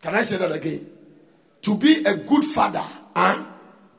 [0.00, 0.88] Can I say that again?
[1.62, 2.84] To be a good father,
[3.14, 3.44] huh?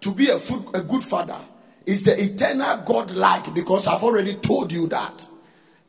[0.01, 1.39] to be a, food, a good father
[1.85, 5.27] is the eternal God like because I've already told you that.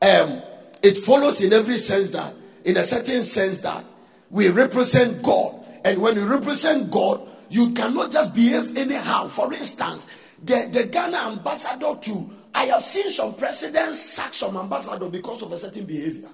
[0.03, 0.42] Um,
[0.83, 3.85] it follows in every sense that, in a certain sense, that
[4.31, 5.55] we represent God.
[5.85, 7.20] And when you represent God,
[7.51, 9.29] you cannot just behave anyhow.
[9.29, 10.09] For instance,
[10.42, 15.53] the, the Ghana ambassador to I have seen some presidents sack some ambassador because of
[15.53, 16.29] a certain behavior.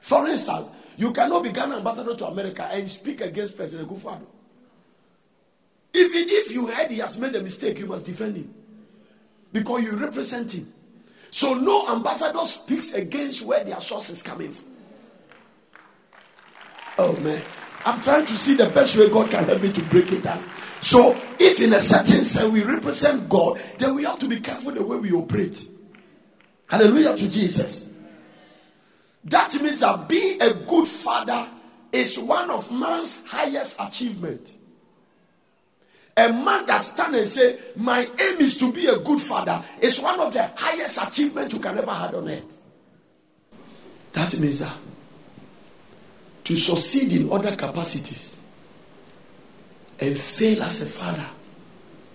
[0.00, 4.20] For instance, you cannot be Ghana ambassador to America and speak against President Kufuor.
[5.94, 8.52] Even if you heard he has made a mistake, you must defend him
[9.52, 10.72] because you represent him.
[11.30, 14.66] So no ambassador speaks against where their source is coming from.
[16.98, 17.40] Oh man,
[17.86, 20.42] I'm trying to see the best way God can help me to break it down.
[20.80, 24.72] So, if in a certain sense we represent God, then we have to be careful
[24.72, 25.68] the way we operate.
[26.68, 27.90] Hallelujah to Jesus.
[29.24, 31.48] That means that being a good father
[31.92, 34.56] is one of man's highest achievement.
[36.16, 40.00] A man that stand and say, "My aim is to be a good father," is
[40.00, 42.62] one of the highest achievements you can ever have on earth.
[44.12, 44.76] That means that
[46.44, 48.38] to succeed in other capacities
[50.00, 51.28] and fail as a father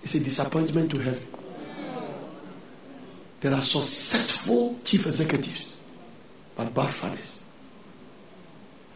[0.02, 1.26] is a disappointment to heaven.
[3.40, 5.73] There are successful chief executives,
[6.56, 7.44] but bad fathers.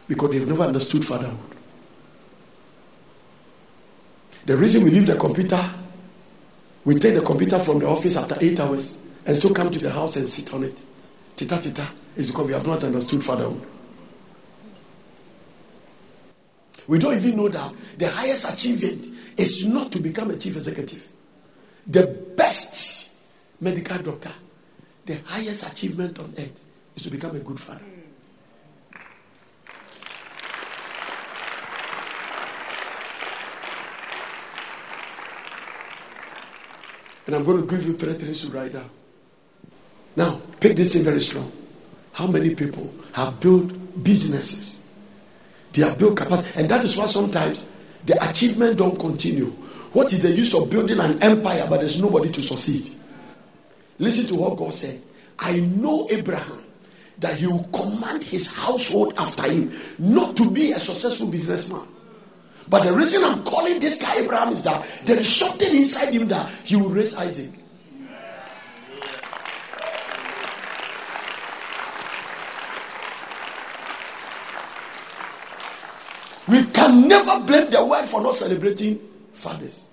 [0.07, 1.37] Because they've never understood fatherhood.
[4.45, 5.59] The reason we leave the computer,
[6.85, 9.91] we take the computer from the office after eight hours and still come to the
[9.91, 10.79] house and sit on it.
[11.35, 13.61] Tita tita is because we have not understood fatherhood.
[16.87, 19.07] We don't even know that the highest achievement
[19.37, 21.07] is not to become a chief executive.
[21.85, 23.11] The best
[23.61, 24.33] medical doctor,
[25.05, 26.59] the highest achievement on earth
[26.99, 27.81] is to become a good father.
[37.27, 38.89] And I'm going to give you three things to write down.
[40.15, 41.51] Now, pick this in very strong.
[42.11, 43.71] How many people have built
[44.03, 44.83] businesses?
[45.71, 46.59] They have built capacity.
[46.59, 47.67] And that is why sometimes
[48.05, 49.51] the achievement don't continue.
[49.93, 52.95] What is the use of building an empire but there's nobody to succeed?
[53.99, 54.99] Listen to what God said.
[55.37, 56.68] I know Abraham
[57.19, 61.87] that he will command his household after him, not to be a successful businessman.
[62.67, 66.27] But the reason I'm calling this guy Abraham is that there is something inside him
[66.27, 67.49] that he will raise Isaac.
[76.47, 78.99] We can never blame the world for not celebrating
[79.33, 79.85] fathers.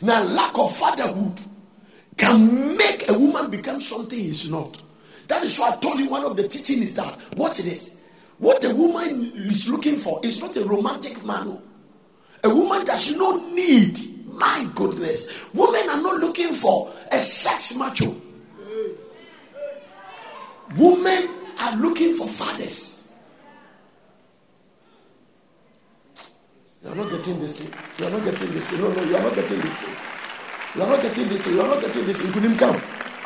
[0.00, 1.40] Now, lack of fatherhood
[2.16, 4.82] can make a woman become something he's not.
[5.30, 7.94] That is why I told you one of the teaching is that watch this.
[8.38, 11.46] What a woman is looking for is not a romantic man.
[11.46, 11.62] Oh.
[12.42, 15.30] A woman does not need, my goodness.
[15.54, 18.12] Women are not looking for a sex macho.
[20.76, 21.28] Women
[21.60, 23.12] are looking for fathers.
[26.82, 27.72] You are not getting this thing.
[28.00, 28.80] You are not getting this thing.
[28.80, 29.94] No, no, you are not getting this thing.
[30.74, 31.54] You are not getting this thing.
[31.54, 32.56] You are not getting this thing.
[32.56, 32.80] Come.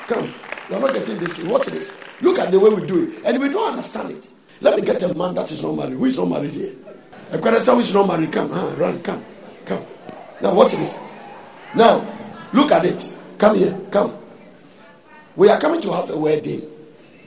[0.07, 0.35] Come.
[0.69, 1.51] You are not getting this thing.
[1.51, 1.97] Watch this.
[2.21, 3.25] Look at the way we do it.
[3.25, 4.29] And we don't understand it.
[4.61, 5.99] Let me get a man that is not married.
[5.99, 6.73] Who is not married here?
[7.33, 8.33] A question who is not married.
[8.33, 8.51] Come.
[8.51, 8.75] Huh?
[8.77, 9.03] Run.
[9.03, 9.25] Come.
[9.65, 9.85] Come.
[10.41, 10.99] Now watch this.
[11.75, 12.07] Now,
[12.53, 13.13] look at it.
[13.37, 13.79] Come here.
[13.91, 14.17] Come.
[15.37, 16.63] We are coming to have a wedding.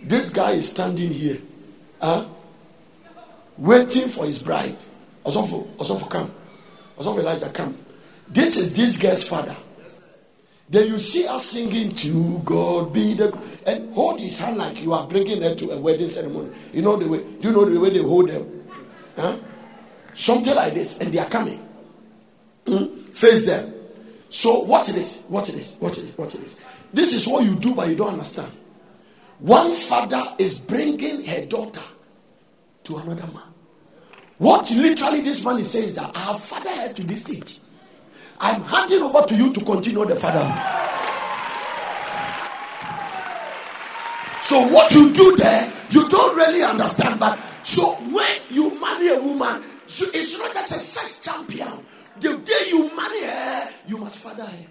[0.01, 1.37] This guy is standing here.
[2.01, 2.25] Huh?
[3.57, 4.77] Waiting for his bride.
[5.25, 6.31] Osofo, Osofo, come.
[6.97, 7.77] Osofo Elijah, come.
[8.29, 9.55] This is this girl's father.
[10.69, 14.93] Then you see us singing to God be the and hold his hand like you
[14.93, 16.49] are bringing her to a wedding ceremony.
[16.73, 17.23] You know the way.
[17.39, 18.67] Do you know the way they hold them?
[19.15, 19.37] Huh?
[20.13, 21.65] Something like this, and they are coming.
[22.65, 23.15] Mm?
[23.15, 23.73] Face them.
[24.29, 25.23] So watch this.
[25.29, 25.77] Watch this.
[25.79, 26.17] Watch this.
[26.17, 26.59] Watch this.
[26.91, 28.51] This is what you do, but you don't understand.
[29.39, 31.81] One father is bringing her daughter
[32.85, 33.43] to another man.
[34.37, 37.59] What literally this man is saying is that have father her to this stage.
[38.39, 40.77] I'm handing over to you to continue the fatherhood.
[44.43, 47.19] So what you do there, you don't really understand.
[47.19, 51.83] But so when you marry a woman, so it's not just a sex champion.
[52.19, 54.67] The day you marry her, you must father her.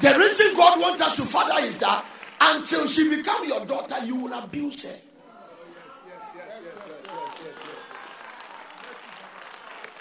[0.00, 2.04] The reason God wants us to father is that
[2.40, 4.98] until she become your daughter, you will abuse her.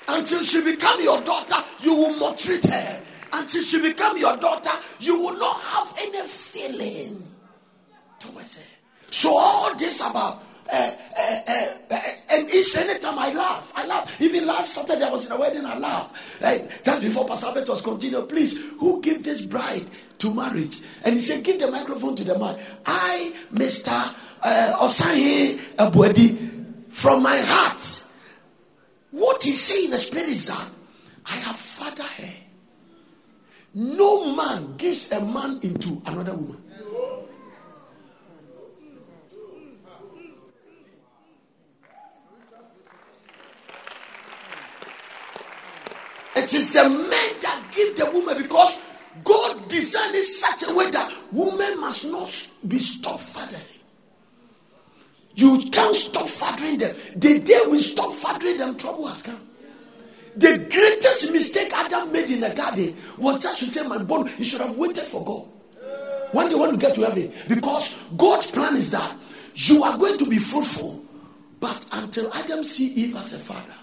[0.07, 3.03] Until she become your daughter, you will maltreat her.
[3.33, 7.23] Until she become your daughter, you will not have any feeling
[8.19, 8.65] towards her.
[9.09, 11.39] So all this about uh, uh,
[11.91, 11.99] uh,
[12.31, 14.21] and each anytime I laugh, I laugh.
[14.21, 16.41] Even last Saturday I was in a wedding, I laugh.
[16.41, 19.89] Like just before Pastor Albert was continuing, please, who give this bride
[20.19, 20.81] to marriage?
[21.03, 22.57] And he said, give the microphone to the man.
[22.85, 24.15] I, Mr.
[24.41, 28.03] Uh, Osahi Abuedi, from my heart,
[29.13, 30.69] what he's saying in the spirit is that
[31.27, 32.33] I have father her.
[33.75, 36.63] No man gives a man into another woman.
[46.35, 47.09] It is the men
[47.41, 48.79] that give the woman because
[49.23, 53.72] God designed it such a way that women must not be stopped fathering.
[55.35, 56.95] You can't stop fathering them.
[57.15, 59.39] The day we stop fathering them, trouble has come.
[60.35, 64.43] The greatest mistake Adam made in the garden was just to say, My bone, you
[64.43, 65.47] should have waited for God.
[66.31, 67.31] When do you want to get to heaven?
[67.47, 69.15] Because God's plan is that
[69.55, 71.05] you are going to be fruitful.
[71.59, 73.75] But until Adam see Eve as a father,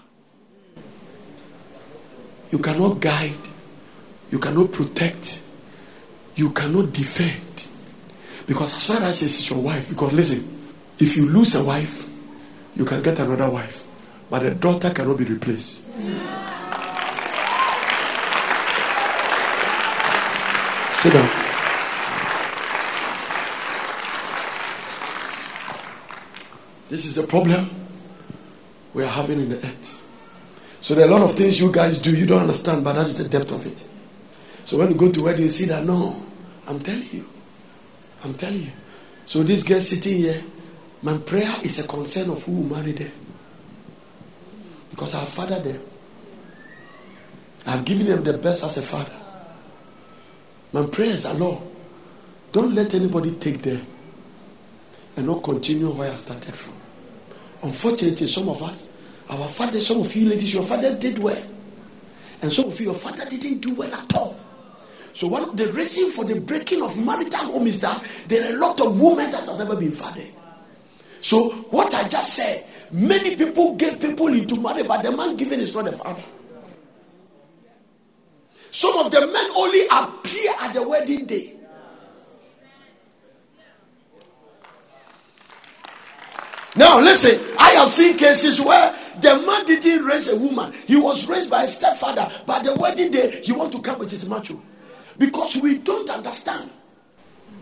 [2.51, 3.33] you cannot guide,
[4.29, 5.41] you cannot protect,
[6.35, 7.67] you cannot defend.
[8.45, 10.60] Because as far as it's your wife, because listen,
[11.01, 12.07] if you lose a wife,
[12.75, 13.83] you can get another wife,
[14.29, 15.83] but a daughter cannot be replaced.
[15.97, 16.41] Yeah.
[20.97, 21.29] Sit down.
[26.89, 27.67] This is a problem
[28.93, 30.05] we are having in the earth.
[30.81, 33.07] So there are a lot of things you guys do you don't understand, but that
[33.07, 33.87] is the depth of it.
[34.65, 36.23] So when you go to wedding, you see that no,
[36.67, 37.27] I'm telling you,
[38.23, 38.71] I'm telling you.
[39.25, 40.43] So this girl sitting here,
[41.01, 43.11] my prayer is a concern of who will marry them,
[44.89, 45.81] because I have fathered them.
[47.65, 49.15] I've given them the best as a father.
[50.73, 51.61] My prayers are Lord,
[52.51, 53.85] don't let anybody take them
[55.15, 56.73] and not continue where I started from.
[57.63, 58.89] Unfortunately, some of us,
[59.29, 61.43] our fathers, some of you ladies, your fathers did well.
[62.41, 64.39] And some of you, your father didn't do well at all.
[65.13, 68.55] So one of the reason for the breaking of marital home is that there are
[68.55, 70.31] a lot of women that have never been fathered.
[71.21, 75.59] So what I just said, many people gave people into marriage, but the man given
[75.59, 76.23] is not the father.
[78.71, 81.57] Some of the men only appear at the wedding day.
[86.75, 91.27] Now, listen, I have seen cases where the man didn't raise a woman, he was
[91.27, 94.59] raised by a stepfather, but the wedding day, he want to come with his macho.
[95.17, 96.69] Because we don't understand.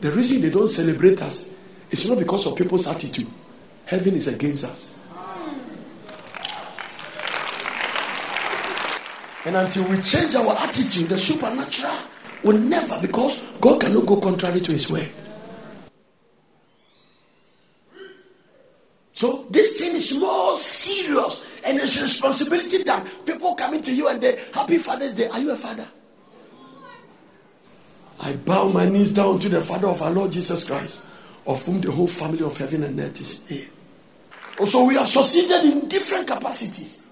[0.01, 1.49] The reason they don't celebrate us
[1.89, 3.27] is not because of people's attitude.
[3.89, 4.93] Heaven is against us.
[9.45, 11.95] And until we change our attitude, the supernatural
[12.43, 15.09] will never, because God cannot go contrary to his way.
[19.11, 24.21] So this thing is more serious and it's responsibility than people coming to you and
[24.21, 25.29] they happy Father's Day.
[25.29, 25.87] Are you a father?
[28.19, 31.05] I bow my knees down to the Father of our Lord Jesus Christ,
[31.47, 33.65] of whom the whole family of heaven and earth is here.
[34.59, 37.05] Also, we have succeeded in different capacities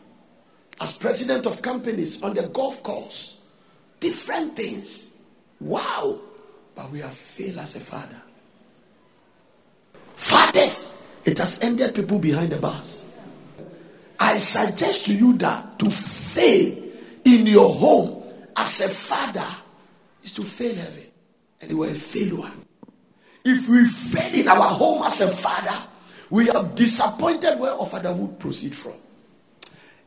[0.81, 3.37] as president of companies on the golf course,
[3.99, 5.13] different things.
[5.59, 6.19] Wow!
[6.75, 8.21] But we have failed as a father.
[10.13, 10.93] Fathers
[11.25, 13.05] it has ended people behind the bars.
[14.19, 16.83] I suggest to you that to fail
[17.25, 18.23] in your home
[18.55, 19.47] as a father
[20.23, 21.03] is to fail heaven.
[21.61, 22.51] And you are a failure.
[23.43, 25.86] If we fail in our home as a father,
[26.29, 28.93] we have disappointed where our fatherhood proceed from.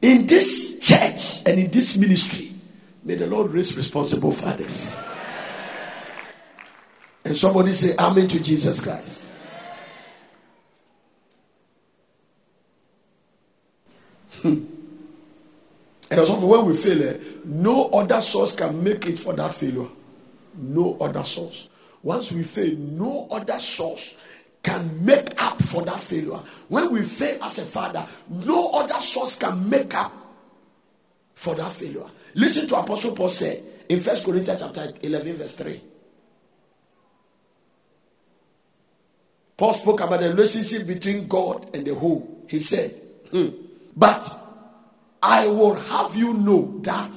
[0.03, 2.53] In this church and in this ministry,
[3.05, 4.99] may the Lord raise responsible fathers.
[7.25, 9.27] And somebody say, Amen to Jesus Christ.
[14.43, 14.67] and
[16.11, 19.89] as also when we fail, eh, no other source can make it for that failure.
[20.55, 21.69] No other source.
[22.03, 24.17] Once we fail, no other source
[24.63, 26.41] can make up for that failure.
[26.69, 30.13] When we fail as a father, no other source can make up
[31.35, 32.07] for that failure.
[32.35, 35.81] Listen to Apostle Paul say in First Corinthians chapter 11, verse 3.
[39.57, 42.45] Paul spoke about the relationship between God and the home.
[42.49, 42.93] He said,
[43.31, 43.49] hmm,
[43.97, 44.27] but
[45.23, 47.15] I will have you know that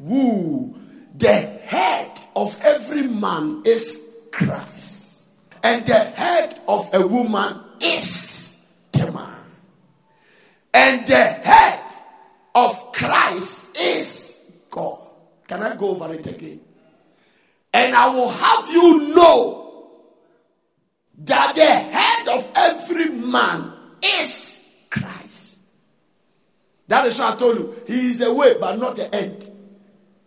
[0.00, 0.74] who
[1.16, 4.95] the head of every man is Christ,
[5.66, 9.34] and the head of a woman is the man,
[10.72, 11.82] and the head
[12.54, 14.40] of Christ is
[14.70, 15.00] God.
[15.48, 16.60] Can I go over it again?
[17.72, 19.90] And I will have you know
[21.24, 23.72] that the head of every man
[24.04, 25.58] is Christ.
[26.86, 29.50] That is why I told you, He is the way, but not the end.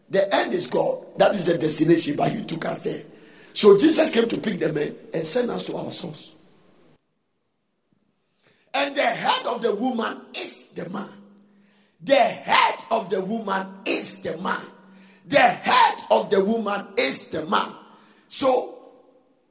[0.10, 1.18] The end is God.
[1.18, 3.04] That is the destination, but He took us there.
[3.60, 6.34] So Jesus came to pick the men eh, and send us to our source.
[8.74, 11.10] And the head of the woman is the man.
[12.00, 14.62] The head of the woman is the man.
[15.26, 17.74] The head of the woman is the man.
[18.30, 18.80] So,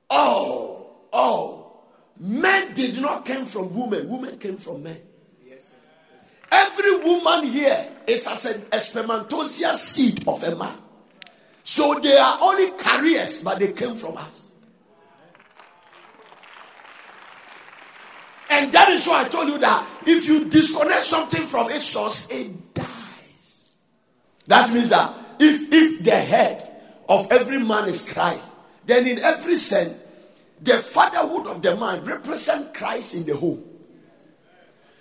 [0.09, 1.83] oh, oh,
[2.19, 4.09] men did not come from women.
[4.09, 5.03] Women came from men.
[5.47, 5.75] Yes.
[6.51, 8.81] Every woman here is as an a
[9.77, 10.79] seed of a man.
[11.69, 14.49] So they are only carriers, but they came from us.
[18.49, 22.27] And that is why I told you that if you disconnect something from its source,
[22.31, 23.75] it dies.
[24.47, 26.75] That means that if, if the head
[27.07, 28.51] of every man is Christ,
[28.87, 29.93] then in every sense,
[30.63, 33.63] the fatherhood of the man represents Christ in the home.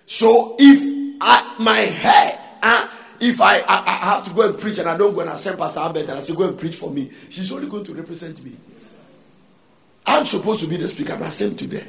[0.05, 2.89] So if I, my head, uh,
[3.19, 5.35] if I, I, I, have to go and preach and I don't go and I
[5.35, 7.93] send Pastor Albert and I say, go and preach for me, she's only going to
[7.93, 8.55] represent me.
[8.73, 8.95] Yes,
[10.05, 11.85] I'm supposed to be the speaker, but I same today.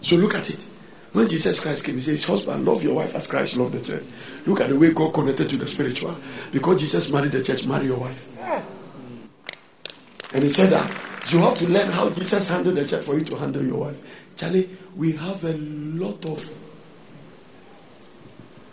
[0.00, 0.68] So look at it.
[1.12, 4.04] When Jesus Christ came, he says, Husband, love your wife as Christ loved the church.
[4.46, 6.16] Look at the way God connected to the spiritual.
[6.50, 8.28] Because Jesus married the church, marry your wife.
[10.34, 10.90] And he said that
[11.30, 14.30] you have to learn how Jesus handled the church for you to handle your wife.
[14.36, 16.42] Charlie, we have a lot of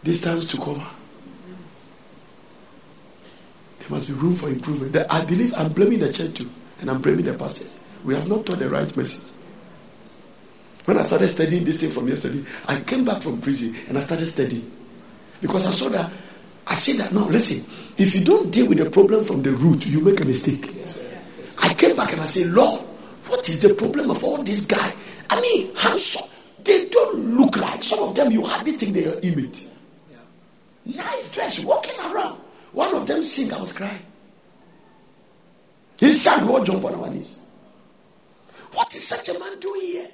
[0.04, 0.86] distance to cover.
[3.80, 4.96] There must be room for improvement.
[5.10, 6.50] I believe I'm blaming the church too,
[6.82, 7.80] and I'm blaming the pastors.
[8.04, 9.26] We have not taught the right message.
[10.86, 14.02] When I started studying this thing from yesterday, I came back from prison and I
[14.02, 14.72] started studying.
[15.42, 16.12] Because I saw that,
[16.66, 17.60] I said that, no, listen,
[17.98, 20.74] if you don't deal with the problem from the root, you make a mistake.
[20.76, 21.02] Yes.
[21.62, 22.82] I came back and I said, Lord,
[23.28, 24.96] what is the problem of all these guys?
[25.30, 26.28] I mean, handsome.
[26.64, 28.32] They don't look like some of them.
[28.32, 29.68] You hardly think they are image.
[30.96, 32.40] Nice dress, walking around.
[32.72, 33.52] One of them sing.
[33.54, 34.06] I was crying.
[36.00, 36.46] He sang.
[36.46, 37.42] We all jump on our knees.
[38.74, 40.10] What is such a man doing here?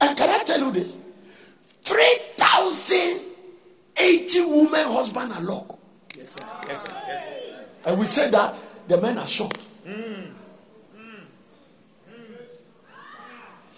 [0.00, 0.96] And can I tell you this?
[1.82, 5.78] 3,080 women, husband, and lock.
[6.16, 6.44] Yes, sir.
[6.66, 6.92] Yes, sir.
[7.08, 7.64] Yes, sir.
[7.86, 8.54] And we said that
[8.86, 9.58] the men are short.
[9.86, 10.26] Mm.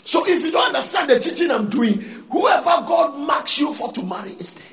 [0.04, 2.00] So if you don't understand the teaching I'm doing,
[2.32, 4.64] whoever God marks you for to marry is dead.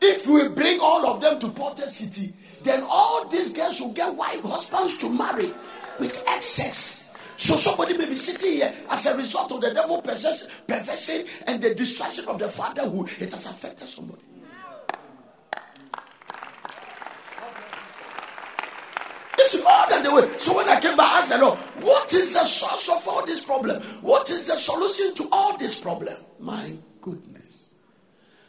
[0.00, 2.32] If we bring all of them to Porter City,
[2.62, 5.52] then all these girls will get white husbands to marry
[5.98, 7.14] with excess.
[7.36, 11.74] So somebody may be sitting here as a result of the devil perversion and the
[11.74, 13.10] distraction of the fatherhood.
[13.20, 14.22] It has affected somebody.
[19.38, 20.28] It's more than the way.
[20.38, 23.44] So when I came back, I said, Lord, what is the source of all this
[23.44, 23.80] problem?
[24.02, 26.16] What is the solution to all this problem?
[26.40, 27.37] My goodness.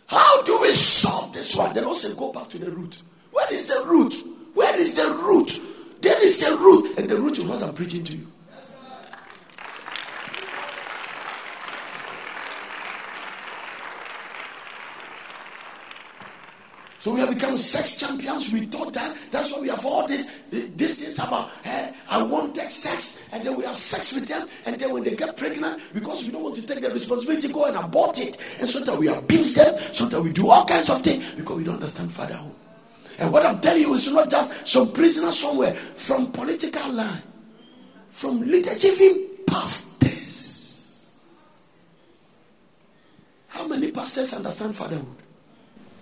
[0.10, 1.74] How do we solve this one?
[1.74, 3.03] The Lord said, go back to the root.
[3.32, 4.16] Where is the root?
[4.55, 5.60] Where is the root?
[6.01, 8.29] There is the root, and the root is what I'm preaching to you.
[17.00, 18.52] So we have become sex champions.
[18.52, 22.70] We thought that that's why we have all this these things about hey, I wanted
[22.70, 26.26] sex, and then we have sex with them, and then when they get pregnant, because
[26.26, 29.08] we don't want to take the responsibility, go and abort it, and so that we
[29.08, 32.52] abuse them, so that we do all kinds of things because we don't understand fatherhood.
[33.18, 37.24] And what I'm telling you is not just some prisoner somewhere from political line,
[38.10, 41.14] from leaders, even pastors.
[43.47, 45.29] How many pastors understand fatherhood?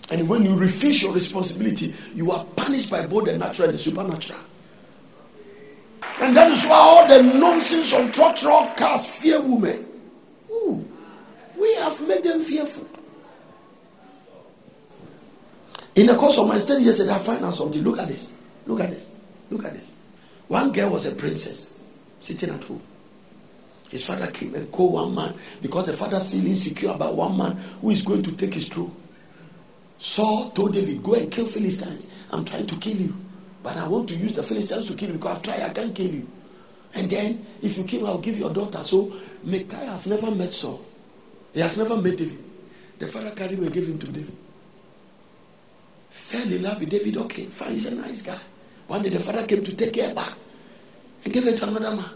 [0.09, 3.81] And when you refuse your responsibility, you are punished by both the natural and the
[3.81, 4.39] supernatural.
[6.21, 9.85] And that is why all the nonsense on truck truck cars fear women.
[10.49, 10.87] Ooh,
[11.59, 12.87] we have made them fearful.
[15.95, 17.83] In the course of my study yesterday, I found out something.
[17.83, 18.33] Look at this.
[18.65, 19.09] Look at this.
[19.49, 19.93] Look at this.
[20.47, 21.75] One girl was a princess
[22.19, 22.81] sitting at home.
[23.89, 27.57] His father came and called one man because the father feels insecure about one man
[27.81, 28.95] who is going to take his throne.
[29.97, 32.07] Saul told David, Go and kill Philistines.
[32.31, 33.15] I'm trying to kill you.
[33.63, 35.95] But I want to use the Philistines to kill you because I've tried, I can't
[35.95, 36.27] kill you.
[36.93, 38.83] And then, if you kill, I'll give your daughter.
[38.83, 40.81] So, Micaiah has never met Saul.
[41.53, 42.43] He has never met David.
[42.99, 44.37] The father carried him and gave him to David
[46.27, 47.15] fell in love with David.
[47.15, 48.37] Okay, fine, he's a nice guy.
[48.87, 50.33] One day the father came to take care back
[51.23, 52.09] and gave it to another man.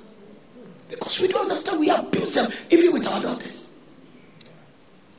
[0.90, 3.71] Because we don't understand, we abuse them, even with our daughters.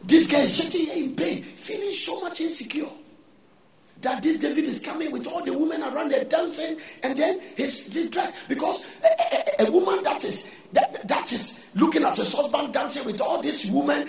[0.05, 2.88] This guy is sitting here in pain, feeling so much insecure.
[4.00, 7.86] That this David is coming with all the women around there dancing, and then he's,
[8.11, 12.72] dressed because a, a, a, woman that is that, that is looking at his husband
[12.72, 14.09] dancing with all these women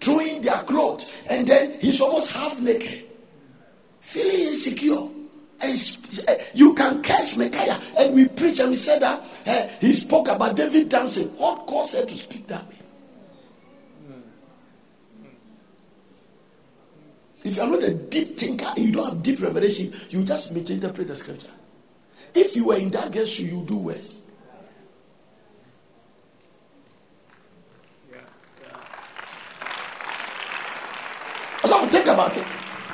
[0.00, 3.04] throwing their clothes, and then he's almost half naked
[4.04, 5.08] feeling insecure.
[5.60, 5.78] And
[6.52, 7.80] you can curse Micaiah.
[7.98, 11.28] And we preach and we said that uh, he spoke about David dancing.
[11.38, 12.74] What caused her to speak that way?
[17.44, 20.52] If you are not a deep thinker and you don't have deep revelation, you just
[20.52, 21.50] misinterpret the scripture.
[22.34, 24.22] If you were in that shoe, you do worse.
[28.10, 28.18] Yeah.
[28.62, 28.80] Yeah.
[31.66, 32.46] So think about it.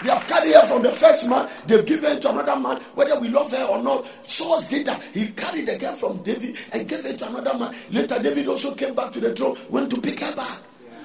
[0.02, 3.28] They have carried her from the first man, they've given to another man, whether we
[3.28, 4.06] love her or not.
[4.26, 5.00] Saul did that.
[5.12, 7.74] He carried the girl from David and gave it to another man.
[7.90, 10.58] Later, David also came back to the throne, went to pick her back.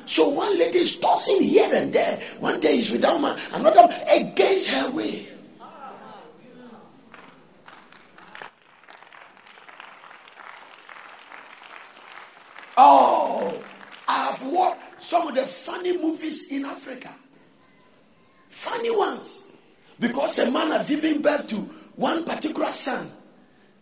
[0.06, 2.20] So one lady is tossing here and there.
[2.40, 5.30] One day is with that man, another against her way.
[12.78, 13.64] Oh,
[14.08, 17.12] I have watched some of the funny movies in Africa.
[18.50, 19.48] Funny ones.
[20.00, 21.56] Because a man has given birth to
[21.96, 23.10] one particular son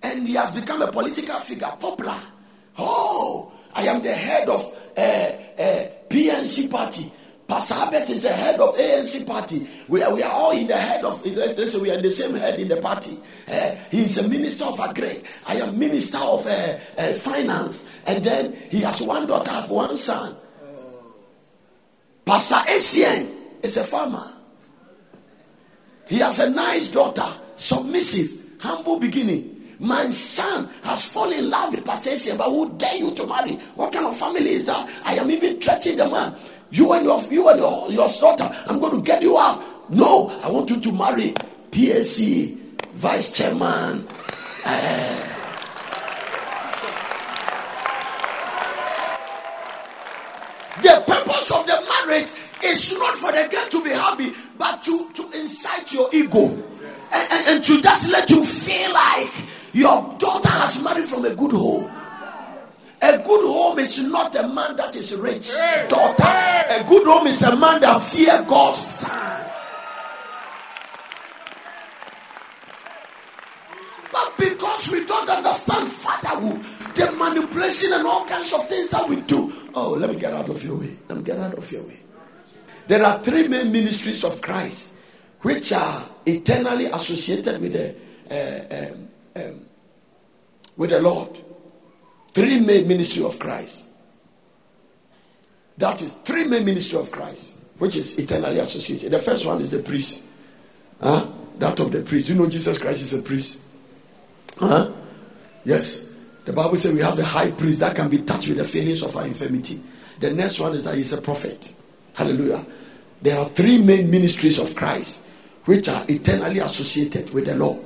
[0.04, 2.20] and he has become a political figure, popular.
[2.78, 4.64] Oh, I am the head of
[4.96, 7.12] uh, uh, PNC party.
[7.48, 9.68] Pastor Albert is the head of ANC party.
[9.88, 12.12] We are, we are all in the head of, let's, let's say we are the
[12.12, 13.18] same head in the party.
[13.52, 15.24] Uh, he is a minister of agri.
[15.48, 17.90] I am minister of uh, uh, finance.
[18.06, 20.36] And then he has one daughter, have one son.
[22.24, 23.30] Pastor Essien
[23.64, 24.32] is a farmer.
[26.08, 29.53] He has a nice daughter, submissive, humble beginning.
[29.84, 33.56] My son has fallen in love with Essien, but who dare you to marry?
[33.76, 34.90] What kind of family is that?
[35.04, 36.34] I am even threatening the man.
[36.72, 39.62] You and your you and your, your daughter, I'm going to get you out.
[39.90, 41.34] No, I want you to marry
[41.72, 42.58] PAC
[42.94, 44.08] vice chairman.
[44.64, 45.18] Uh,
[50.82, 52.32] the purpose of the marriage
[52.64, 57.32] is not for the girl to be happy, but to, to incite your ego and,
[57.32, 61.52] and, and to just let you feel like your daughter has married from a good
[61.52, 61.92] home.
[63.02, 65.52] A good home is not a man that is rich,
[65.90, 66.24] daughter.
[66.24, 69.46] A good home is a man that fear God's son.
[74.10, 76.64] But because we don't understand fatherhood,
[76.96, 79.52] the manipulation and all kinds of things that we do.
[79.74, 80.96] Oh, let me get out of your way.
[81.10, 82.00] Let me get out of your way.
[82.88, 84.94] There are three main ministries of Christ
[85.42, 87.96] which are eternally associated with the
[88.32, 89.66] uh, um, um,
[90.78, 91.40] with the Lord.
[92.34, 93.88] Three main ministry of Christ.
[95.78, 99.12] That is three main ministry of Christ, which is eternally associated.
[99.12, 100.26] The first one is the priest.
[101.02, 101.28] Huh?
[101.60, 102.30] That of the priest.
[102.30, 103.62] You know Jesus Christ is a priest.
[104.58, 104.92] Huh?
[105.64, 106.10] Yes.
[106.46, 109.02] The Bible says we have the high priest that can be touched with the feelings
[109.04, 109.80] of our infirmity.
[110.20, 111.74] The next one is that he's a prophet.
[112.14, 112.66] Hallelujah.
[113.22, 115.24] There are three main ministries of Christ
[115.66, 117.84] which are eternally associated with the Lord.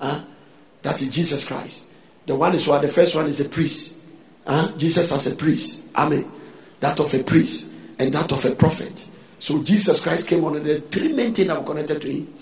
[0.00, 0.20] Huh?
[0.82, 1.90] That is Jesus Christ.
[2.26, 2.82] The one is what?
[2.82, 3.96] The first one is a priest.
[4.46, 4.72] Huh?
[4.76, 5.84] Jesus as a priest.
[5.96, 6.30] Amen.
[6.80, 9.08] That of a priest and that of a prophet.
[9.38, 12.34] So Jesus Christ came on the three main things that were connected to him.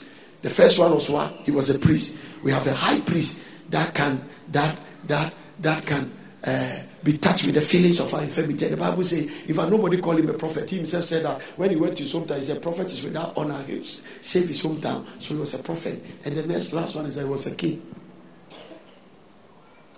[0.43, 1.33] The first one was what?
[1.45, 2.17] He was a priest.
[2.45, 6.13] We have a high priest that can that that that can
[6.45, 8.67] uh, be touched with the feelings of our infirmity.
[8.67, 11.71] And the Bible says, if nobody call him a prophet, he himself said that when
[11.71, 13.63] he went to his hometown, he said, prophet is without honor.
[13.65, 15.05] He save his hometown.
[15.21, 16.05] So he was a prophet.
[16.25, 17.83] And the next last one is that he was a king.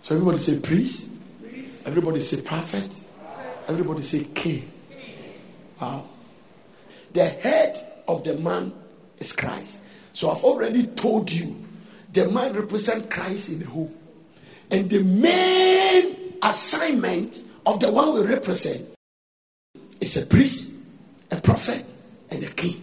[0.01, 1.13] So everybody say priest.
[1.85, 3.07] Everybody say prophet.
[3.69, 4.71] Everybody say king.
[5.81, 6.07] Wow.
[7.13, 7.77] The head
[8.09, 8.73] of the man
[9.19, 9.83] is Christ.
[10.13, 11.57] So I've already told you
[12.13, 13.95] the man represents Christ in the home.
[14.71, 18.83] And the main assignment of the one we represent
[20.01, 20.75] is a priest,
[21.31, 21.85] a prophet,
[22.31, 22.81] and a king.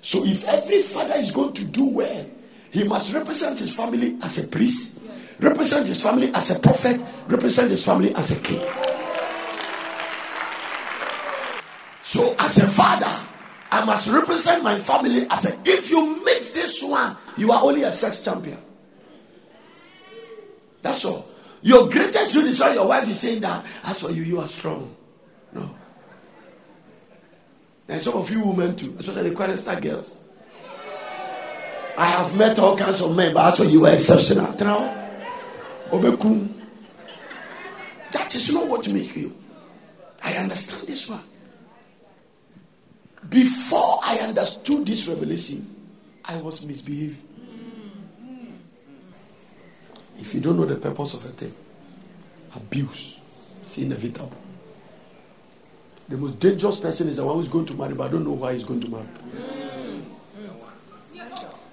[0.00, 2.26] So if every father is going to do well,
[2.70, 5.00] he must represent his family as a priest,
[5.40, 8.60] represent his family as a prophet, represent his family as a king.
[12.02, 13.28] So, as a father,
[13.70, 15.58] I must represent my family as a.
[15.64, 18.58] If you mix this one, you are only a sex champion.
[20.82, 21.28] That's all.
[21.62, 23.66] Your greatest good is your wife is saying that.
[23.84, 24.94] As for you, you are strong.
[25.52, 25.76] No.
[27.88, 30.20] And some of you women too, especially the star girls.
[31.98, 34.52] I have met all kinds of men, but actually you were exceptional.
[38.12, 39.36] That is not what makes you.
[40.22, 41.22] I understand this one.
[43.28, 45.66] Before I understood this revelation,
[46.24, 47.22] I was misbehaving.
[50.18, 51.54] If you don't know the purpose of a thing,
[52.54, 53.18] abuse
[53.64, 54.32] is inevitable.
[56.08, 58.32] The most dangerous person is the one who's going to marry, but I don't know
[58.32, 59.06] why he's going to marry.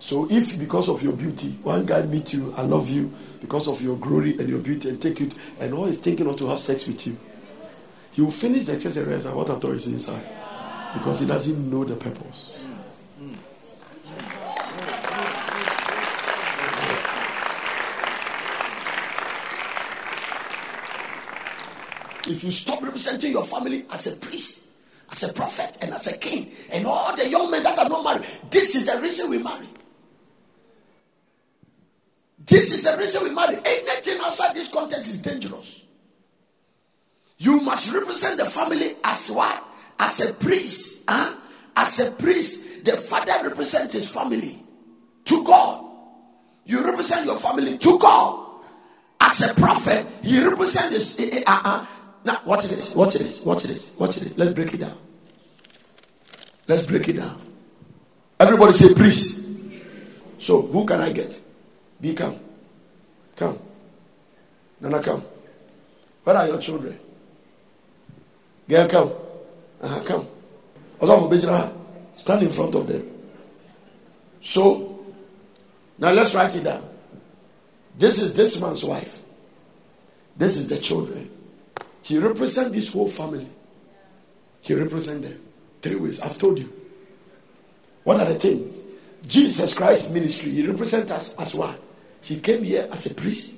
[0.03, 3.81] So if because of your beauty, one guy meets you, and love you because of
[3.81, 5.31] your glory and your beauty, and take to,
[5.61, 7.17] and all he's thinking of to have sex with you,
[8.11, 10.21] he will finish the chest and realize what I thought is inside
[10.93, 12.53] because he doesn't know the purpose.
[22.27, 24.65] If you stop representing your family as a priest,
[25.09, 28.03] as a prophet, and as a king, and all the young men that are not
[28.03, 29.67] married, this is the reason we marry.
[32.53, 33.55] This is the reason we marry.
[33.65, 35.85] Anything outside this context is dangerous.
[37.39, 39.63] You must represent the family as what?
[39.97, 41.01] As a priest.
[41.07, 41.35] Huh?
[41.75, 44.61] As a priest, the father represents his family
[45.25, 45.83] to God.
[46.65, 48.61] You represent your family to God.
[49.19, 51.85] As a prophet, he represents his, uh, uh,
[52.23, 54.37] now, watch this, watch this, watch this, watch this.
[54.37, 54.97] Let's break it down.
[56.67, 57.41] Let's break it down.
[58.39, 59.41] Everybody say, priest.
[60.37, 61.41] So, who can I get?
[62.03, 62.37] Be come.
[63.37, 63.57] Come.
[64.81, 65.23] Nana, come.
[66.25, 66.99] Where are your children?
[68.67, 69.13] Girl, come.
[69.81, 70.27] Uh-huh, come.
[70.99, 71.29] Also
[72.17, 73.09] stand in front of them.
[74.41, 74.99] So
[75.97, 76.83] now let's write it down.
[77.97, 79.23] This is this man's wife.
[80.35, 81.29] This is the children.
[82.01, 83.47] He represents this whole family.
[84.59, 85.39] He represents them.
[85.81, 86.19] Three ways.
[86.19, 86.73] I've told you.
[88.03, 88.83] What are the things?
[89.25, 91.77] Jesus Christ's ministry, he represents us as one.
[92.23, 93.55] He came here as a priest.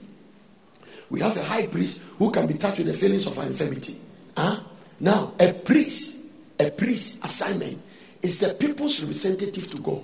[1.10, 3.96] We have a high priest who can be touched with the feelings of our infirmity.
[4.36, 4.60] Huh?
[5.00, 6.24] Now, a priest,
[6.60, 7.80] a priest assignment
[8.22, 10.04] is the people's representative to God.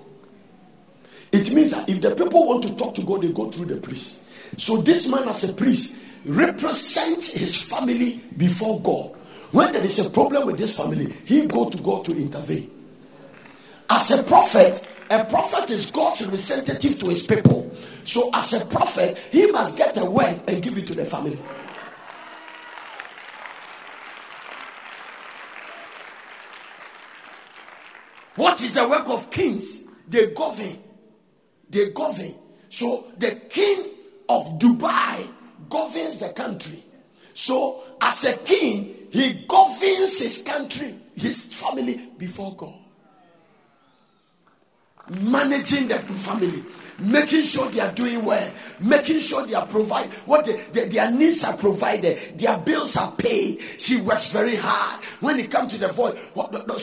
[1.32, 3.78] It means that if the people want to talk to God, they go through the
[3.78, 4.22] priest.
[4.57, 5.95] So this man, as a priest,
[6.26, 9.16] represents his family before God.
[9.51, 12.70] When there is a problem with this family, he go to God to intervene.
[13.89, 17.70] As a prophet, a prophet is God's representative to his people.
[18.05, 21.38] So, as a prophet, he must get a word and give it to the family.
[28.38, 29.84] What is the work of kings?
[30.07, 30.78] They govern.
[31.70, 32.34] They govern.
[32.70, 33.91] So, the king
[34.30, 35.28] of Dubai
[35.70, 36.86] governs the country.
[37.34, 42.76] So, as a king, he governs his country, his family before God
[45.10, 46.64] managing the family,
[46.99, 51.12] making sure they are doing well, making sure they are provide what they, they, their
[51.12, 53.60] needs are provided, their bills are paid.
[53.60, 55.04] She works very hard.
[55.20, 56.18] When it comes to the voice,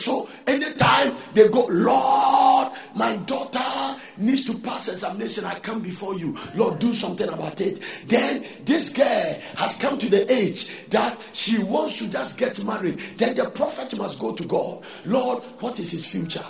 [0.01, 5.45] so anytime they go, Lord, my daughter needs to pass examination.
[5.45, 7.79] I come before you, Lord, do something about it.
[8.07, 12.99] Then this girl has come to the age that she wants to just get married.
[13.17, 16.45] Then the prophet must go to God, Lord, what is his future?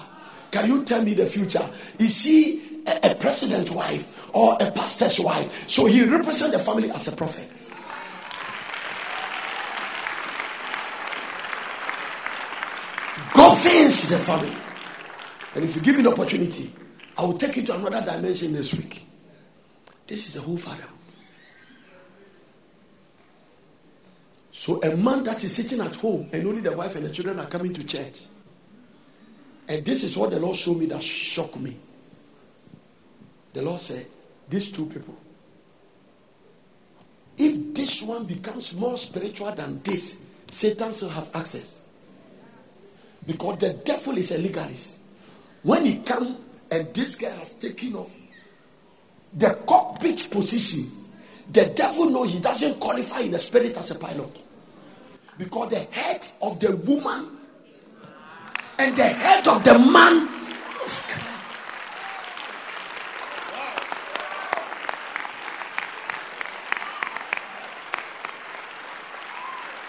[0.52, 1.68] Can you tell me the future?
[2.00, 5.70] Is he a, a president wife or a pastor's wife?
[5.70, 7.50] So he represents the family as a prophet.
[13.34, 14.56] Governs the family.
[15.56, 16.72] And if you give me the opportunity,
[17.18, 19.06] I will take you to another dimension next week.
[20.08, 20.88] This is the whole father.
[24.52, 27.40] So a man that is sitting at home and only the wife and the children
[27.40, 28.24] are coming to church
[29.70, 31.78] and this is what the Lord showed me that shocked me.
[33.54, 34.08] The Lord said,
[34.50, 35.16] These two people,
[37.38, 41.82] if this one becomes more spiritual than this, Satan still have access.
[43.26, 45.00] Because the devil is a legalist.
[45.62, 46.38] When he come
[46.72, 48.12] and this guy has taken off
[49.32, 50.90] the cockpit position,
[51.52, 54.42] the devil know he doesn't qualify in the spirit as a pilot.
[55.38, 57.39] Because the head of the woman
[58.80, 60.28] and the head of the man
[60.86, 61.26] is Christ.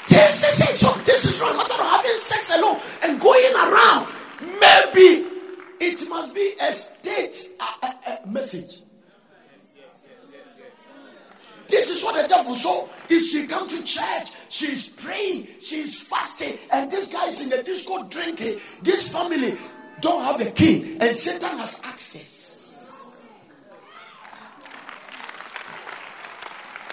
[0.08, 0.76] This is it.
[0.76, 4.08] So this is a matter of having sex alone and going around.
[4.40, 5.28] Maybe
[5.80, 7.48] it must be a state
[8.26, 8.82] message.
[11.68, 12.88] This is what the devil saw.
[13.08, 17.62] If she come to church, she's praying, she's fasting, and this guy is in the
[17.62, 18.60] disco drinking.
[18.82, 19.54] This family
[20.02, 22.36] don't have a key, and Satan has access.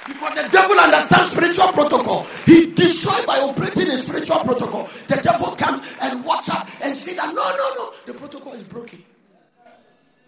[0.07, 2.23] Because the devil understands spiritual protocol.
[2.45, 4.87] He destroyed by operating a spiritual protocol.
[5.07, 8.63] The devil comes and watch out and say that no, no, no, the protocol is
[8.63, 9.03] broken.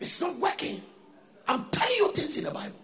[0.01, 0.81] It's not working.
[1.47, 2.75] I'm telling you things in the Bible.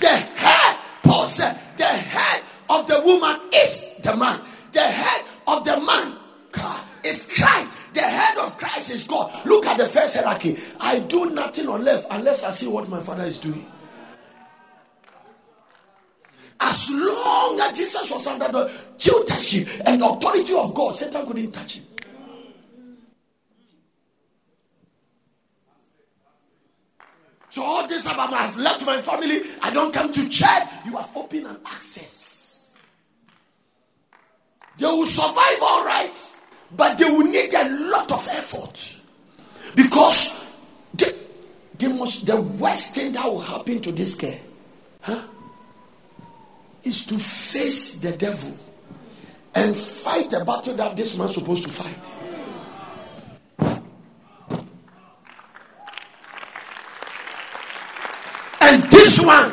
[0.00, 4.40] The head, Paul said, the head of the woman is the man.
[4.72, 6.16] The head of the man
[6.52, 7.94] God, is Christ.
[7.94, 9.32] The head of Christ is God.
[9.46, 10.58] Look at the first hierarchy.
[10.80, 13.66] I do nothing on left unless I see what my father is doing.
[16.58, 21.78] As long as Jesus was under the tutorship and authority of God, Satan couldn't touch
[21.78, 21.84] him.
[27.56, 30.62] So all this about I have left my family, I don't come to church.
[30.84, 32.68] You have opened an access.
[34.76, 36.34] They will survive all right,
[36.76, 39.00] but they will need a lot of effort
[39.74, 40.54] because
[40.92, 41.06] they,
[41.78, 42.26] they must.
[42.26, 44.38] The worst thing that will happen to this girl,
[45.00, 45.22] huh,
[46.82, 48.54] is to face the devil
[49.54, 52.25] and fight the battle that this man's supposed to fight.
[59.26, 59.52] one,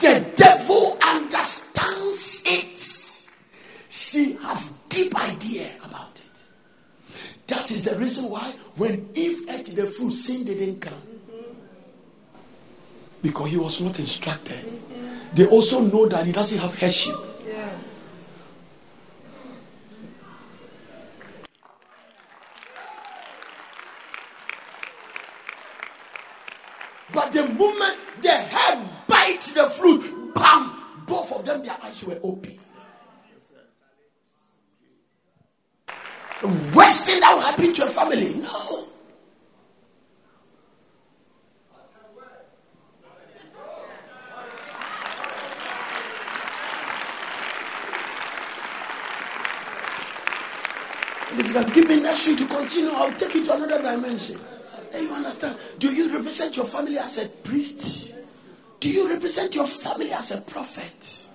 [0.00, 3.30] the devil understands it.
[3.90, 6.42] She has deep idea about it.
[7.46, 10.94] That is the reason why when Eve ate the fruit, sin didn't come.
[13.22, 14.64] Because he was not instructed.
[15.34, 17.14] They also know that he doesn't have headship.
[17.46, 17.68] Yeah.
[27.12, 28.88] But the moment the head
[29.30, 30.34] ate the fruit.
[30.34, 30.76] Bam!
[31.06, 32.56] Both of them, their eyes were open.
[36.40, 38.34] The worst thing that will happen to a family.
[38.34, 38.86] No.
[51.38, 54.38] if you can give me next week to continue, I'll take it to another dimension.
[54.92, 55.56] Then you understand.
[55.78, 58.09] Do you represent your family as a priest?
[58.80, 61.28] Do you represent your family as a prophet?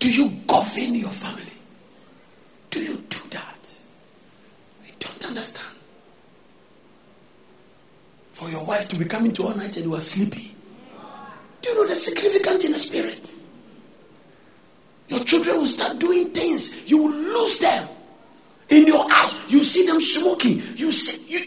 [0.00, 1.52] Do you govern your family?
[2.70, 3.80] Do you do that?
[4.84, 5.76] I don't understand.
[8.32, 10.54] For your wife to be coming to all night and you are sleepy.
[11.62, 13.34] Do you know the significance in the spirit?
[15.08, 17.88] Your children will start doing things, you will lose them.
[18.68, 20.60] In your eyes, you see them smoking.
[20.74, 21.46] You see, you,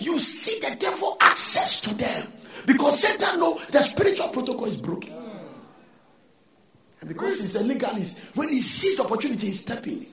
[0.00, 2.32] you see the devil access to them.
[2.68, 5.14] Because Satan know the spiritual protocol is broken.
[7.00, 10.06] And because he's a legalist, when he sees opportunity, he's stepping in.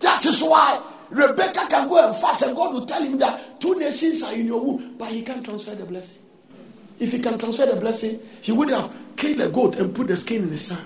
[0.00, 3.76] That is why Rebecca can go and fast, and God will tell him that two
[3.76, 6.20] nations are in your womb, but he can't transfer the blessing.
[6.98, 10.18] If he can transfer the blessing, he would have killed a goat and put the
[10.18, 10.84] skin in the sand.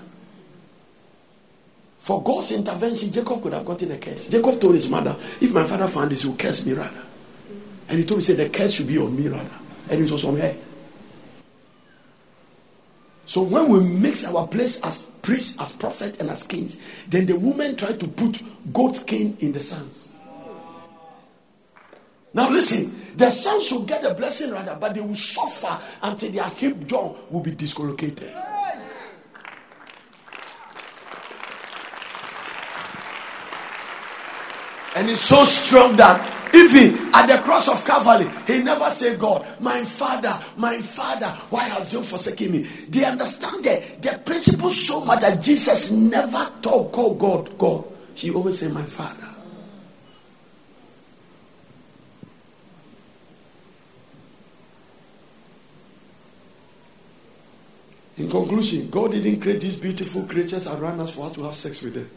[2.03, 4.27] For God's intervention, Jacob could have gotten a curse.
[4.27, 7.01] Jacob told his mother, If my father found this, he will curse me rather.
[7.87, 9.55] And he told me, said, The curse should be on me rather.
[9.89, 10.53] And it was on her.
[13.25, 17.39] So when we mix our place as priests, as prophet, and as kings, then the
[17.39, 18.43] woman try to put
[18.73, 20.17] goat skin in the sons.
[22.33, 26.49] Now listen, the sons will get the blessing rather, but they will suffer until their
[26.49, 28.33] hip joint will be dislocated.
[34.95, 39.45] And he's so strong that even at the cross of Calvary, he never said, God,
[39.59, 42.59] my father, my father, why has you forsaken me?
[42.59, 47.85] They understand the, the principle so much that Jesus never told call oh, God, God.
[48.13, 49.29] He always said, My father.
[58.15, 61.81] In conclusion, God didn't create these beautiful creatures around us for us to have sex
[61.81, 62.09] with them.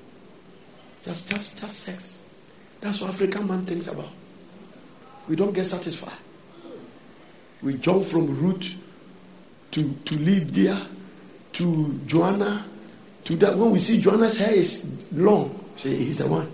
[1.03, 2.19] Just, just, just sex.
[2.81, 4.09] That's what African man thinks about.
[5.29, 6.19] We don't get satisfied.
[7.63, 8.77] We jump from Ruth
[9.73, 10.87] to, to Lydia
[11.55, 12.67] to Joanna
[13.25, 13.57] to that.
[13.57, 16.53] When we see Joanna's hair is long, say he's the one.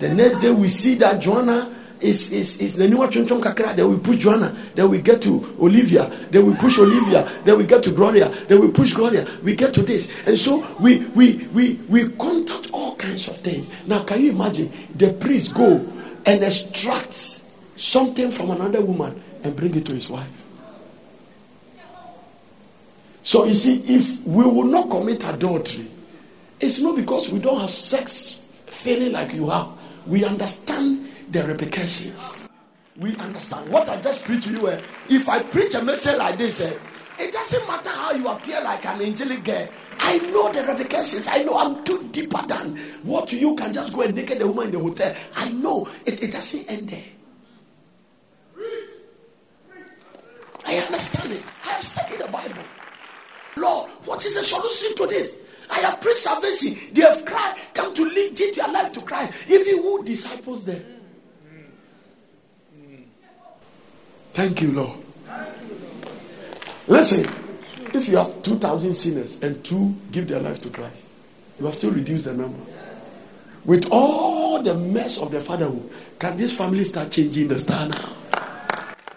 [0.00, 3.76] The next day we see that Joanna is is is the new chonchon kakra.
[3.76, 4.56] Then we push Joanna.
[4.74, 6.06] Then we get to Olivia.
[6.30, 7.28] Then we push Olivia.
[7.44, 8.28] Then we get to Gloria.
[8.48, 9.26] Then we push Gloria.
[9.42, 13.68] We get to this, and so we we we we contact all kinds of things.
[13.86, 15.86] Now, can you imagine the priest go
[16.26, 17.14] and extract
[17.76, 20.46] something from another woman and bring it to his wife?
[23.22, 25.86] So you see, if we will not commit adultery,
[26.58, 28.36] it's not because we don't have sex
[28.66, 29.68] feeling like you have.
[30.06, 32.48] We understand the repercussions.
[32.96, 33.70] We understand.
[33.70, 36.76] What I just preached to you, eh, if I preach a message like this, eh,
[37.18, 39.68] it doesn't matter how you appear like an angelic girl.
[39.98, 41.28] I know the repercussions.
[41.30, 44.66] I know I'm too deeper than what you can just go and naked the woman
[44.66, 45.14] in the hotel.
[45.36, 47.04] I know it, it doesn't end there.
[50.66, 51.44] I understand it.
[51.64, 52.62] I have studied the Bible.
[53.56, 55.38] Lord, what is the solution to this?
[55.70, 56.76] I have preached salvation.
[56.92, 59.44] They have cried, come to lead their life to Christ.
[59.48, 60.99] If you who disciples them.
[64.32, 64.98] Thank you, Lord.
[66.86, 67.24] Listen,
[67.94, 71.08] if you have 2,000 sinners and two give their life to Christ,
[71.58, 72.58] you have to reduce the number.
[73.64, 78.16] With all the mess of the fatherhood, can this family start changing the star now?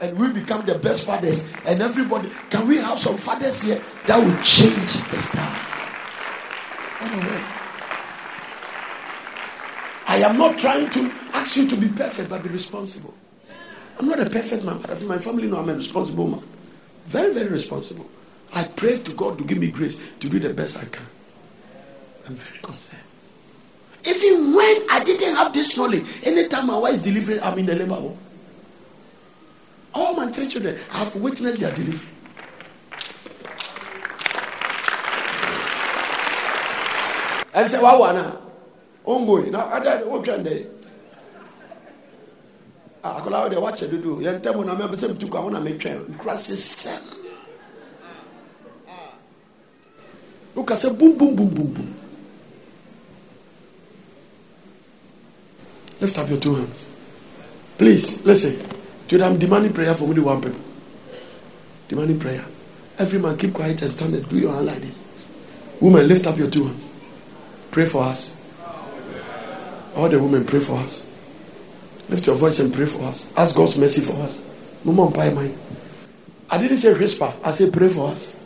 [0.02, 4.18] And we become the best fathers, and everybody, can we have some fathers here that
[4.18, 5.56] will change the star?
[10.08, 13.14] I am not trying to ask you to be perfect, but be responsible.
[14.00, 16.44] I'm not a perfect man, but my family know I'm a responsible man.
[17.06, 18.10] Very, very responsible.
[18.54, 21.06] I pray to God to give me grace to do the best I can.
[22.28, 23.02] I'm very concerned.
[24.06, 27.76] Even when I didn't have this knowledge, anytime my wife is delivering, I'm in the
[27.76, 28.18] labor home.
[29.94, 32.10] All my three children have witnessed their delivery.
[37.54, 38.42] And say, Wow,
[39.06, 39.52] ongoing.
[39.52, 40.73] Now, I don't know
[43.04, 44.22] akwadaa wo deɛ wakyɛ dodo.
[44.22, 47.02] Yɛn ntɛm na mɛ sɛ mutu kɔ ahɔ na metwɛn nkura sesɛm
[50.56, 51.94] woka sɛ bum bum bum bum bum.
[56.00, 56.90] Lift up your two hands.
[57.78, 58.58] Please listen.
[59.08, 60.60] Today i'm demanding prayer from only one people.
[61.88, 62.46] Demanding prayer.
[62.98, 65.04] Every man keep quiet and stand and do your hand like this.
[65.80, 66.90] Women, lift up your two hands.
[67.72, 68.36] Pray for us.
[69.96, 71.08] All the women, pray for us.
[72.10, 73.32] Lift your voice and pray for us.
[73.36, 74.44] Ask God's mercy for us.
[74.84, 75.58] Mama, mine.
[76.50, 77.34] I didn't say whisper.
[77.44, 78.38] I said pray for us.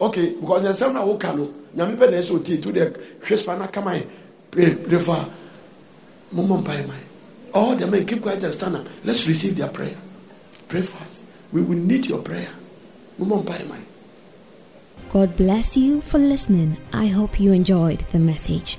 [0.00, 3.66] Okay, because there's some now can nyame pɛ na ɛsɛ otie to the whisper na
[3.66, 4.00] kama
[4.50, 5.26] pray pray for
[6.32, 7.06] Mama, mine.
[7.52, 8.86] All the men keep quiet and stand up.
[9.04, 9.96] Let's receive their prayer.
[10.68, 11.22] Pray for us.
[11.52, 12.48] We will need your prayer.
[13.18, 13.86] Mama, mine.
[15.10, 16.78] God bless you for listening.
[16.92, 18.78] I hope you enjoyed the message.